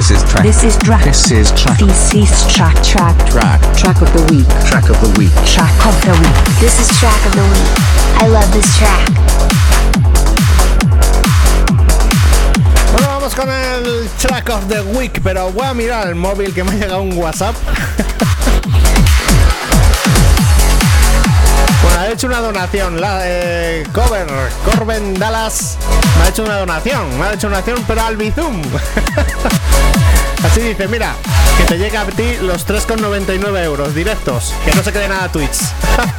[0.00, 0.42] This is track.
[0.42, 1.04] This is track.
[1.04, 1.78] This is track.
[1.78, 2.82] This is track.
[2.82, 3.14] Track.
[3.28, 3.60] Track.
[3.76, 4.48] Track of the week.
[4.64, 5.30] Track of the week.
[5.44, 6.32] Track of the week.
[6.58, 7.68] This is track of the week.
[8.16, 9.10] I love this track.
[12.92, 16.64] Bueno, vamos con el track of the week, pero voy a mirar el móvil que
[16.64, 17.54] me ha llegado un WhatsApp.
[21.82, 22.98] bueno, ha hecho una donación.
[22.98, 24.26] La eh, cover,
[24.64, 25.76] Corben Dallas,
[26.16, 27.18] me ha hecho una donación.
[27.18, 28.62] Me ha hecho una donación, pero al Bizum.
[30.50, 31.14] Así dice, mira,
[31.56, 34.52] que te llega a ti los 3,99 euros directos.
[34.64, 35.58] Que no se quede nada Twitch.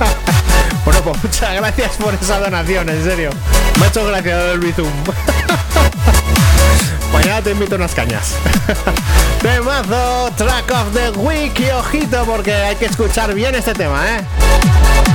[0.85, 3.31] bueno, pues muchas gracias por esa donación, en serio.
[3.77, 4.87] Me ha hecho gracia Bizum.
[7.11, 8.35] Mañana te invito unas cañas.
[9.41, 14.21] Temazo, track of the week y ojito porque hay que escuchar bien este tema, ¿eh?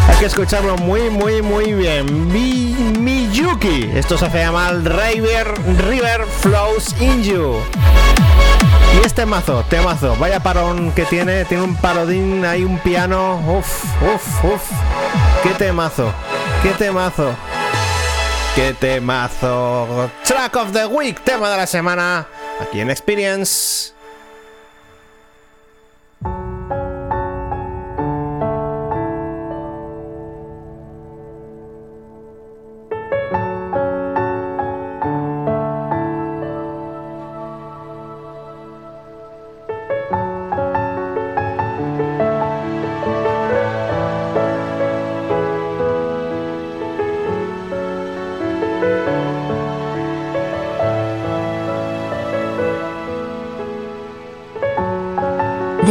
[0.08, 2.30] Hay que escucharlo muy, muy, muy bien.
[2.30, 3.92] Mi, Miyuki.
[3.94, 5.54] Esto se hace llamar River,
[5.88, 7.62] River Flows in You.
[9.16, 13.84] Y este mazo, temazo, vaya parón que tiene, tiene un parodín, hay un piano, uff,
[14.02, 14.70] uff, uff,
[15.42, 16.12] qué temazo,
[16.62, 17.34] qué temazo,
[18.54, 22.26] qué temazo, track of the week, tema de la semana,
[22.60, 23.65] aquí en Experience.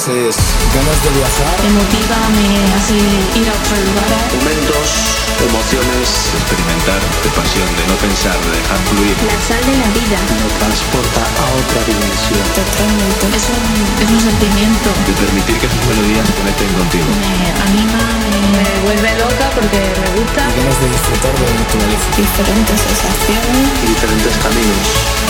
[0.00, 0.36] Música trance es
[0.72, 2.96] ganas de viajar, Me motiva, me hace
[3.36, 4.32] ir a otros lugares.
[4.40, 4.88] Momentos,
[5.44, 6.08] emociones,
[6.40, 9.16] Experimentar de pasión, de no pensar, de dejar fluir.
[9.28, 10.18] La sal de la vida.
[10.24, 12.44] Me transporta a otra dimensión.
[12.56, 13.24] Totalmente.
[13.36, 13.64] Es un,
[14.00, 14.88] es un sentimiento.
[15.04, 17.08] De permitir que sus melodías conecten contigo.
[17.20, 18.64] Me anima, Me me...
[18.88, 20.40] vuelve loca porque me gusta.
[20.48, 22.06] y ganas de disfrutar de la naturaleza.
[22.16, 23.68] Diferentes sensaciones.
[23.84, 25.29] y diferentes caminos.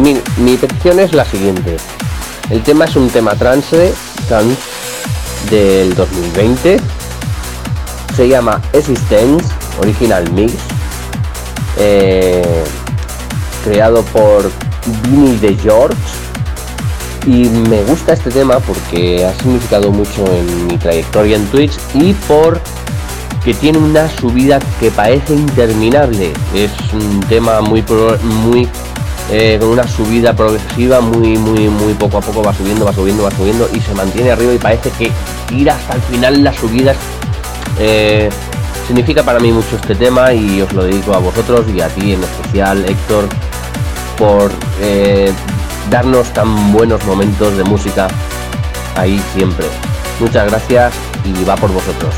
[0.00, 0.58] Mi, mi
[0.98, 1.76] es la siguiente.
[2.48, 3.92] El tema es un tema trance,
[4.26, 4.56] trance
[5.50, 6.80] del 2020.
[8.16, 9.44] Se llama Existence,
[9.78, 10.54] Original Mix.
[11.76, 12.64] eh,
[13.62, 14.50] creado por
[15.04, 15.96] Vinny de George.
[17.26, 22.14] Y me gusta este tema porque ha significado mucho en mi trayectoria en Twitch y
[22.26, 22.58] por
[23.44, 26.32] que tiene una subida que parece interminable.
[26.54, 28.66] Es un tema muy pro- muy
[29.32, 33.22] eh, con una subida progresiva, muy muy muy poco a poco va subiendo, va subiendo,
[33.22, 35.12] va subiendo y se mantiene arriba y parece que
[35.54, 36.96] ir hasta el final las subidas
[37.78, 38.28] eh,
[38.86, 42.14] significa para mí mucho este tema y os lo dedico a vosotros y a ti
[42.14, 43.28] en especial Héctor
[44.18, 44.50] por
[44.80, 45.32] eh,
[45.90, 48.08] darnos tan buenos momentos de música
[48.96, 49.66] ahí siempre.
[50.18, 50.92] Muchas gracias
[51.24, 52.14] y va por vosotros.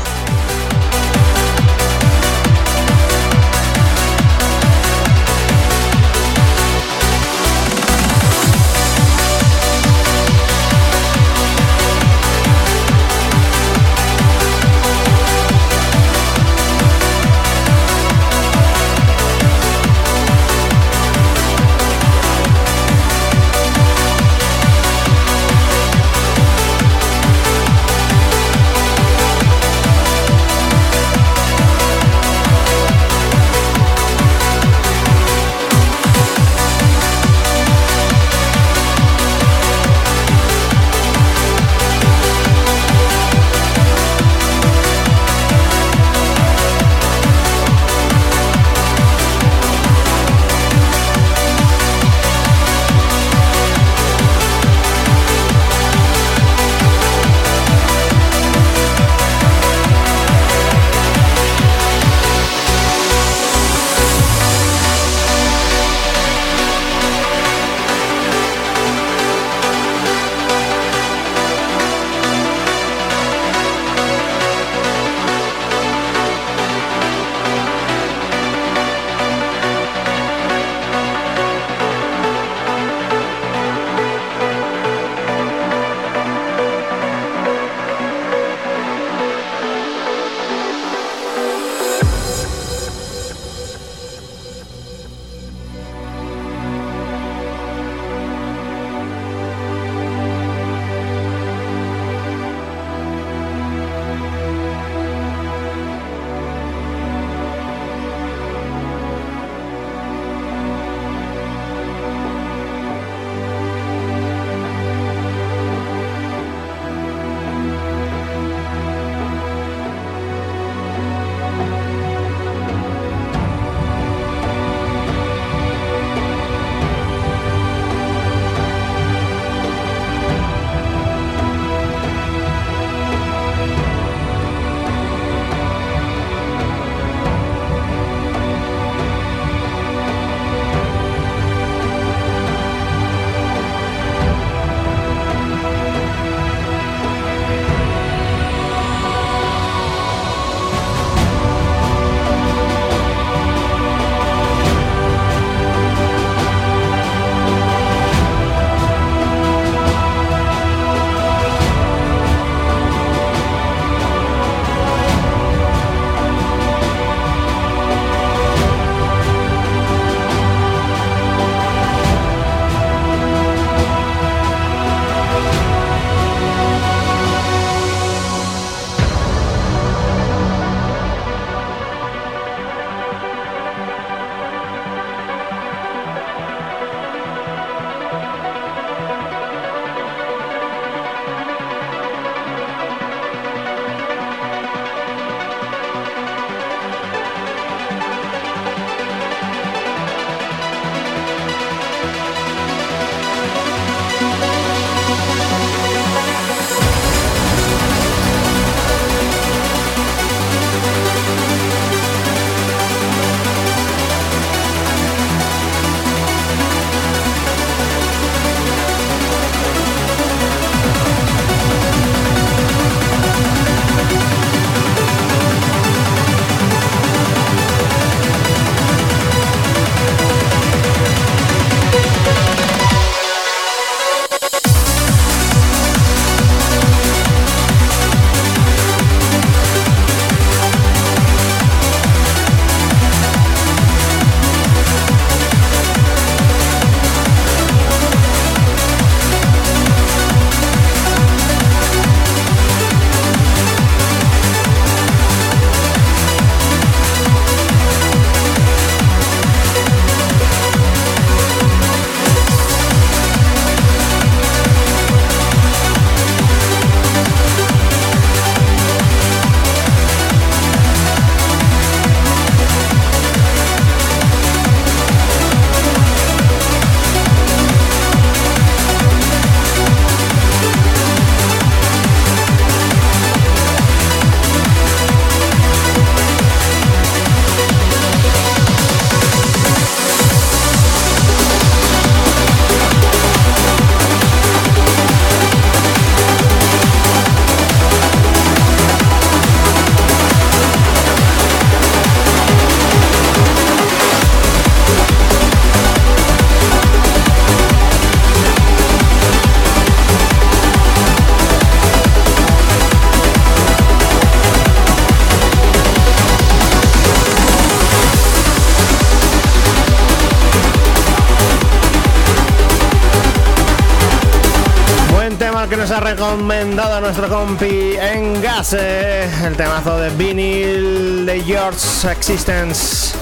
[332.11, 333.15] Existence.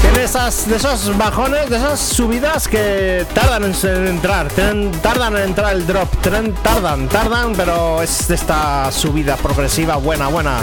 [0.00, 4.48] Tiene esas, de esos bajones, de esas subidas que tardan en entrar,
[5.02, 6.08] tardan en entrar el drop,
[6.62, 10.58] tardan, tardan, pero es esta subida progresiva buena, buena.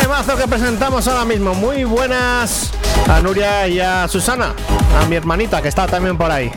[0.00, 2.70] Temazo que presentamos ahora mismo, muy buenas
[3.08, 4.54] a Nuria y a Susana,
[5.00, 6.50] a mi hermanita que está también por ahí.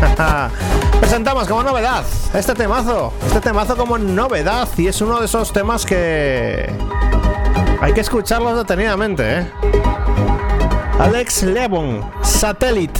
[1.00, 2.04] Presentamos como novedad
[2.34, 6.72] este temazo, este temazo como novedad y es uno de esos temas que
[7.86, 9.22] hay que escucharlos detenidamente.
[9.38, 9.46] ¿eh?
[10.98, 12.98] Alex Levon, Satellite.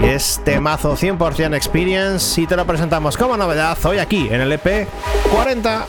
[0.00, 4.52] Y es temazo 100% Experience y te lo presentamos como novedad hoy aquí en el
[4.52, 4.86] EP
[5.32, 5.86] 40.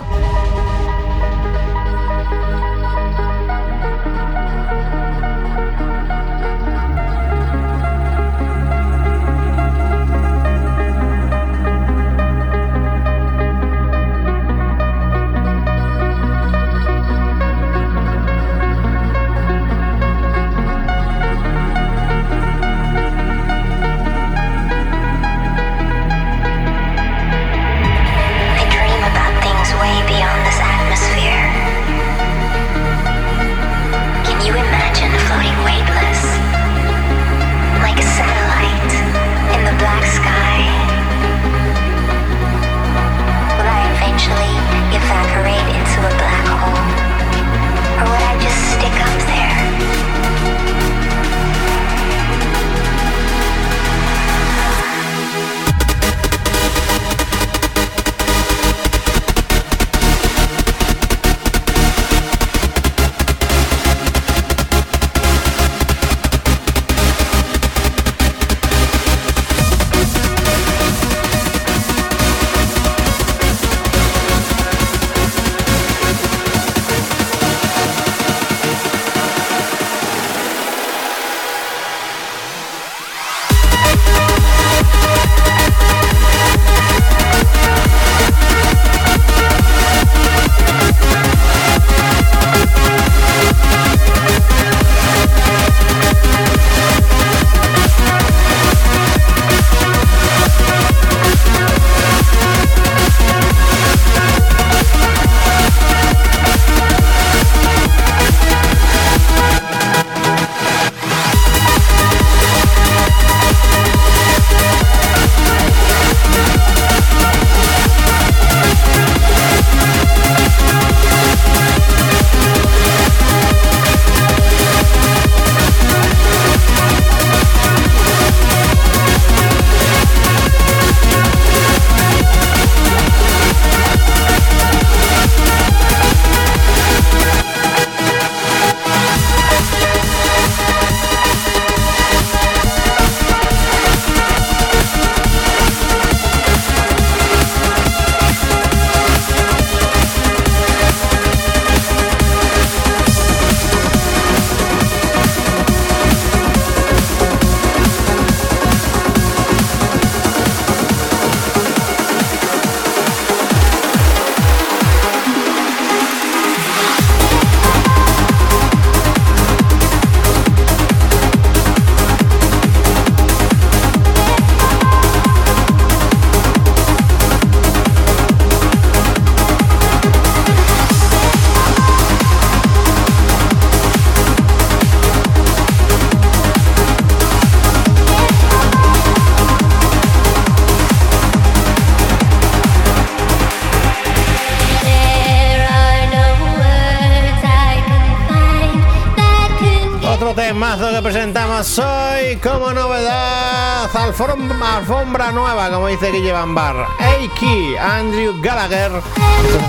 [204.75, 206.87] Alfombra, nueva, como dice que llevan bar.
[206.99, 208.91] Eiki, Andrew Gallagher.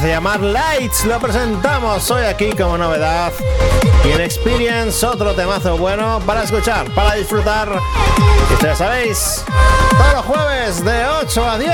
[0.01, 1.05] Se llamar Lights.
[1.05, 3.33] Lo presentamos hoy aquí como novedad.
[4.05, 7.69] Y en Experience, otro temazo bueno para escuchar, para disfrutar.
[8.51, 9.45] Y ustedes sabéis,
[9.97, 11.71] todos los jueves de 8 a 10.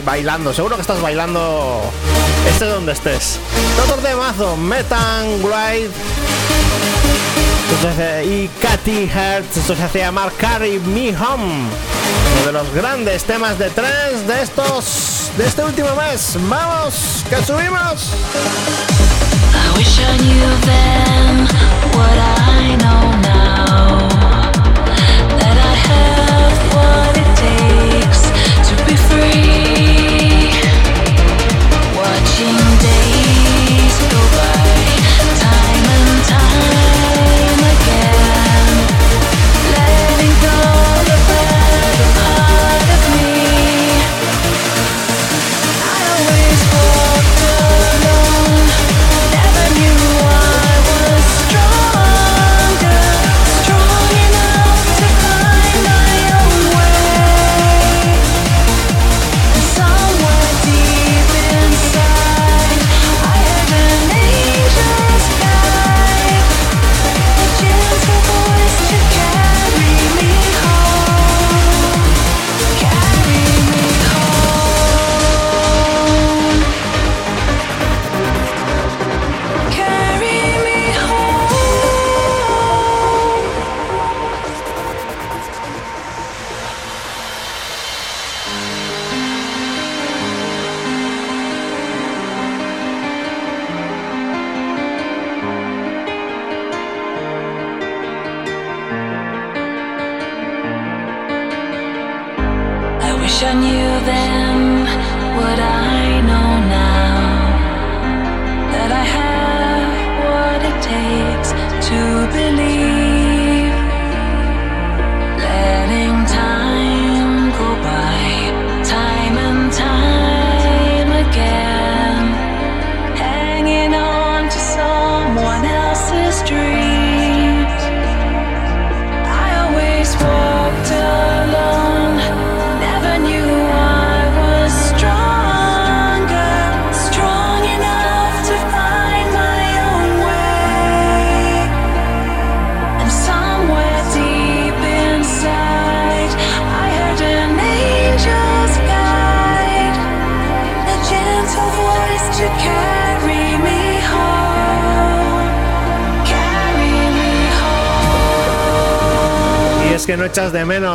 [0.00, 0.52] Bailando.
[0.52, 1.82] Seguro que estás bailando.
[2.48, 3.38] Estés donde estés.
[3.76, 5.90] Doctor de mazo, Metan Glide.
[8.24, 11.68] Y Katy Hertz, esto se hace llamar Carry Me Home.
[12.36, 15.30] Uno de los grandes temas de tres de estos.
[15.36, 16.36] de este último mes.
[16.48, 17.24] ¡Vamos!
[17.28, 18.10] ¡Que subimos!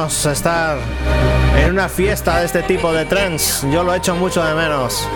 [0.06, 0.78] Estar
[1.58, 3.68] en una fiesta de este tipo de trance.
[3.72, 5.08] Yo lo echo mucho de menos.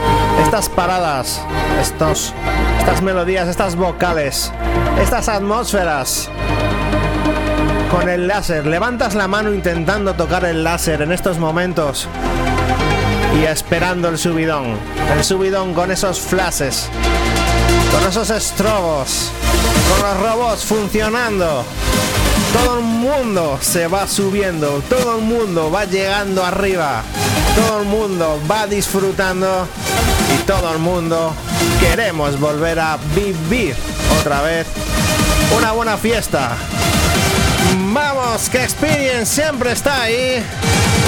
[0.41, 1.41] Estas paradas,
[1.79, 2.33] estos,
[2.79, 4.51] estas melodías, estas vocales,
[4.99, 6.27] estas atmósferas.
[7.91, 12.07] Con el láser, levantas la mano intentando tocar el láser en estos momentos
[13.39, 14.75] y esperando el subidón.
[15.15, 16.89] El subidón con esos flashes,
[17.91, 19.29] con esos estrobos,
[19.91, 21.63] con los robots funcionando.
[22.53, 27.03] Todo el mundo se va subiendo, todo el mundo va llegando arriba,
[27.55, 29.67] todo el mundo va disfrutando
[30.35, 31.33] y todo el mundo
[31.79, 33.75] queremos volver a vivir
[34.19, 34.67] otra vez
[35.57, 36.57] una buena fiesta.
[37.93, 40.43] Vamos, que Experience siempre está ahí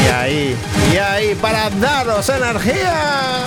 [0.04, 0.58] y ahí
[0.94, 3.41] y ahí para daros energía.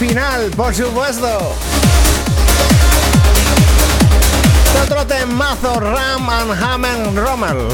[0.00, 1.54] Final, por supuesto.
[4.82, 7.68] Otro temazo Ram and Hammer Rommel,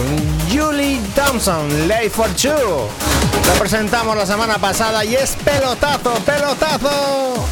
[0.51, 2.51] Julie Thompson, Late for Two.
[2.51, 7.47] Lo presentamos la semana pasada y es pelotazo, pelotazo.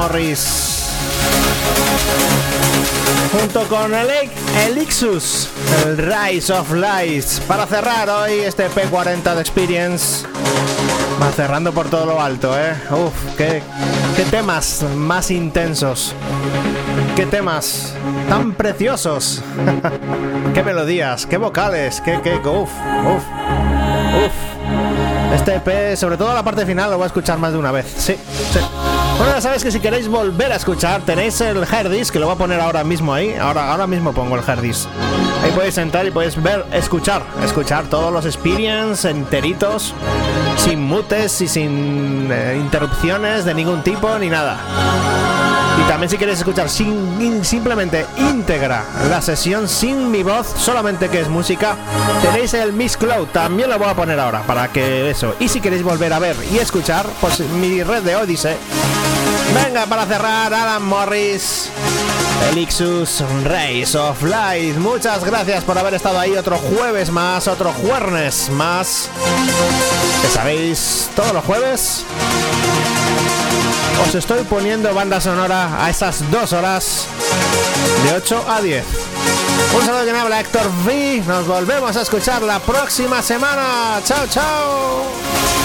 [0.00, 0.88] Morris.
[3.32, 4.08] Junto con el,
[4.66, 5.50] el Ixus,
[5.84, 7.40] el Rise of Lights.
[7.46, 10.26] Para cerrar hoy este P40 de Experience.
[11.22, 12.72] Va cerrando por todo lo alto, ¿eh?
[12.90, 13.62] Uf, qué,
[14.30, 16.14] temas más intensos.
[17.14, 17.92] Qué temas
[18.30, 19.42] tan preciosos.
[20.54, 22.70] qué melodías, qué vocales, qué, qué, uf,
[23.04, 23.22] uf,
[24.24, 25.34] uf.
[25.34, 27.86] Este EP, sobre todo la parte final, lo voy a escuchar más de una vez.
[27.98, 28.16] Sí.
[29.20, 32.36] Bueno, ya sabes que si queréis volver a escuchar, tenéis el Herdis, que lo voy
[32.36, 33.34] a poner ahora mismo ahí.
[33.34, 34.88] Ahora, ahora mismo pongo el Herdis.
[35.44, 39.92] Ahí podéis entrar y podéis ver, escuchar, escuchar todos los experience enteritos,
[40.56, 44.58] sin mutes y sin eh, interrupciones de ningún tipo ni nada.
[45.78, 51.20] Y también si queréis escuchar sin, simplemente íntegra la sesión sin mi voz, solamente que
[51.20, 51.76] es música,
[52.22, 55.34] tenéis el Miss Cloud, también lo voy a poner ahora para que eso.
[55.40, 58.56] Y si queréis volver a ver y escuchar, pues mi red de Odyssey.
[59.54, 61.70] Venga, para cerrar, Alan Morris,
[62.50, 64.76] Elixus Race of Light.
[64.76, 69.08] Muchas gracias por haber estado ahí otro jueves más, otro jueves más.
[70.22, 72.04] Que sabéis, todos los jueves
[74.06, 77.06] os estoy poniendo banda sonora a esas dos horas
[78.04, 78.84] de 8 a 10.
[79.76, 81.22] Un saludo que habla Héctor V.
[81.26, 84.00] Nos volvemos a escuchar la próxima semana.
[84.04, 85.59] Chao, chao.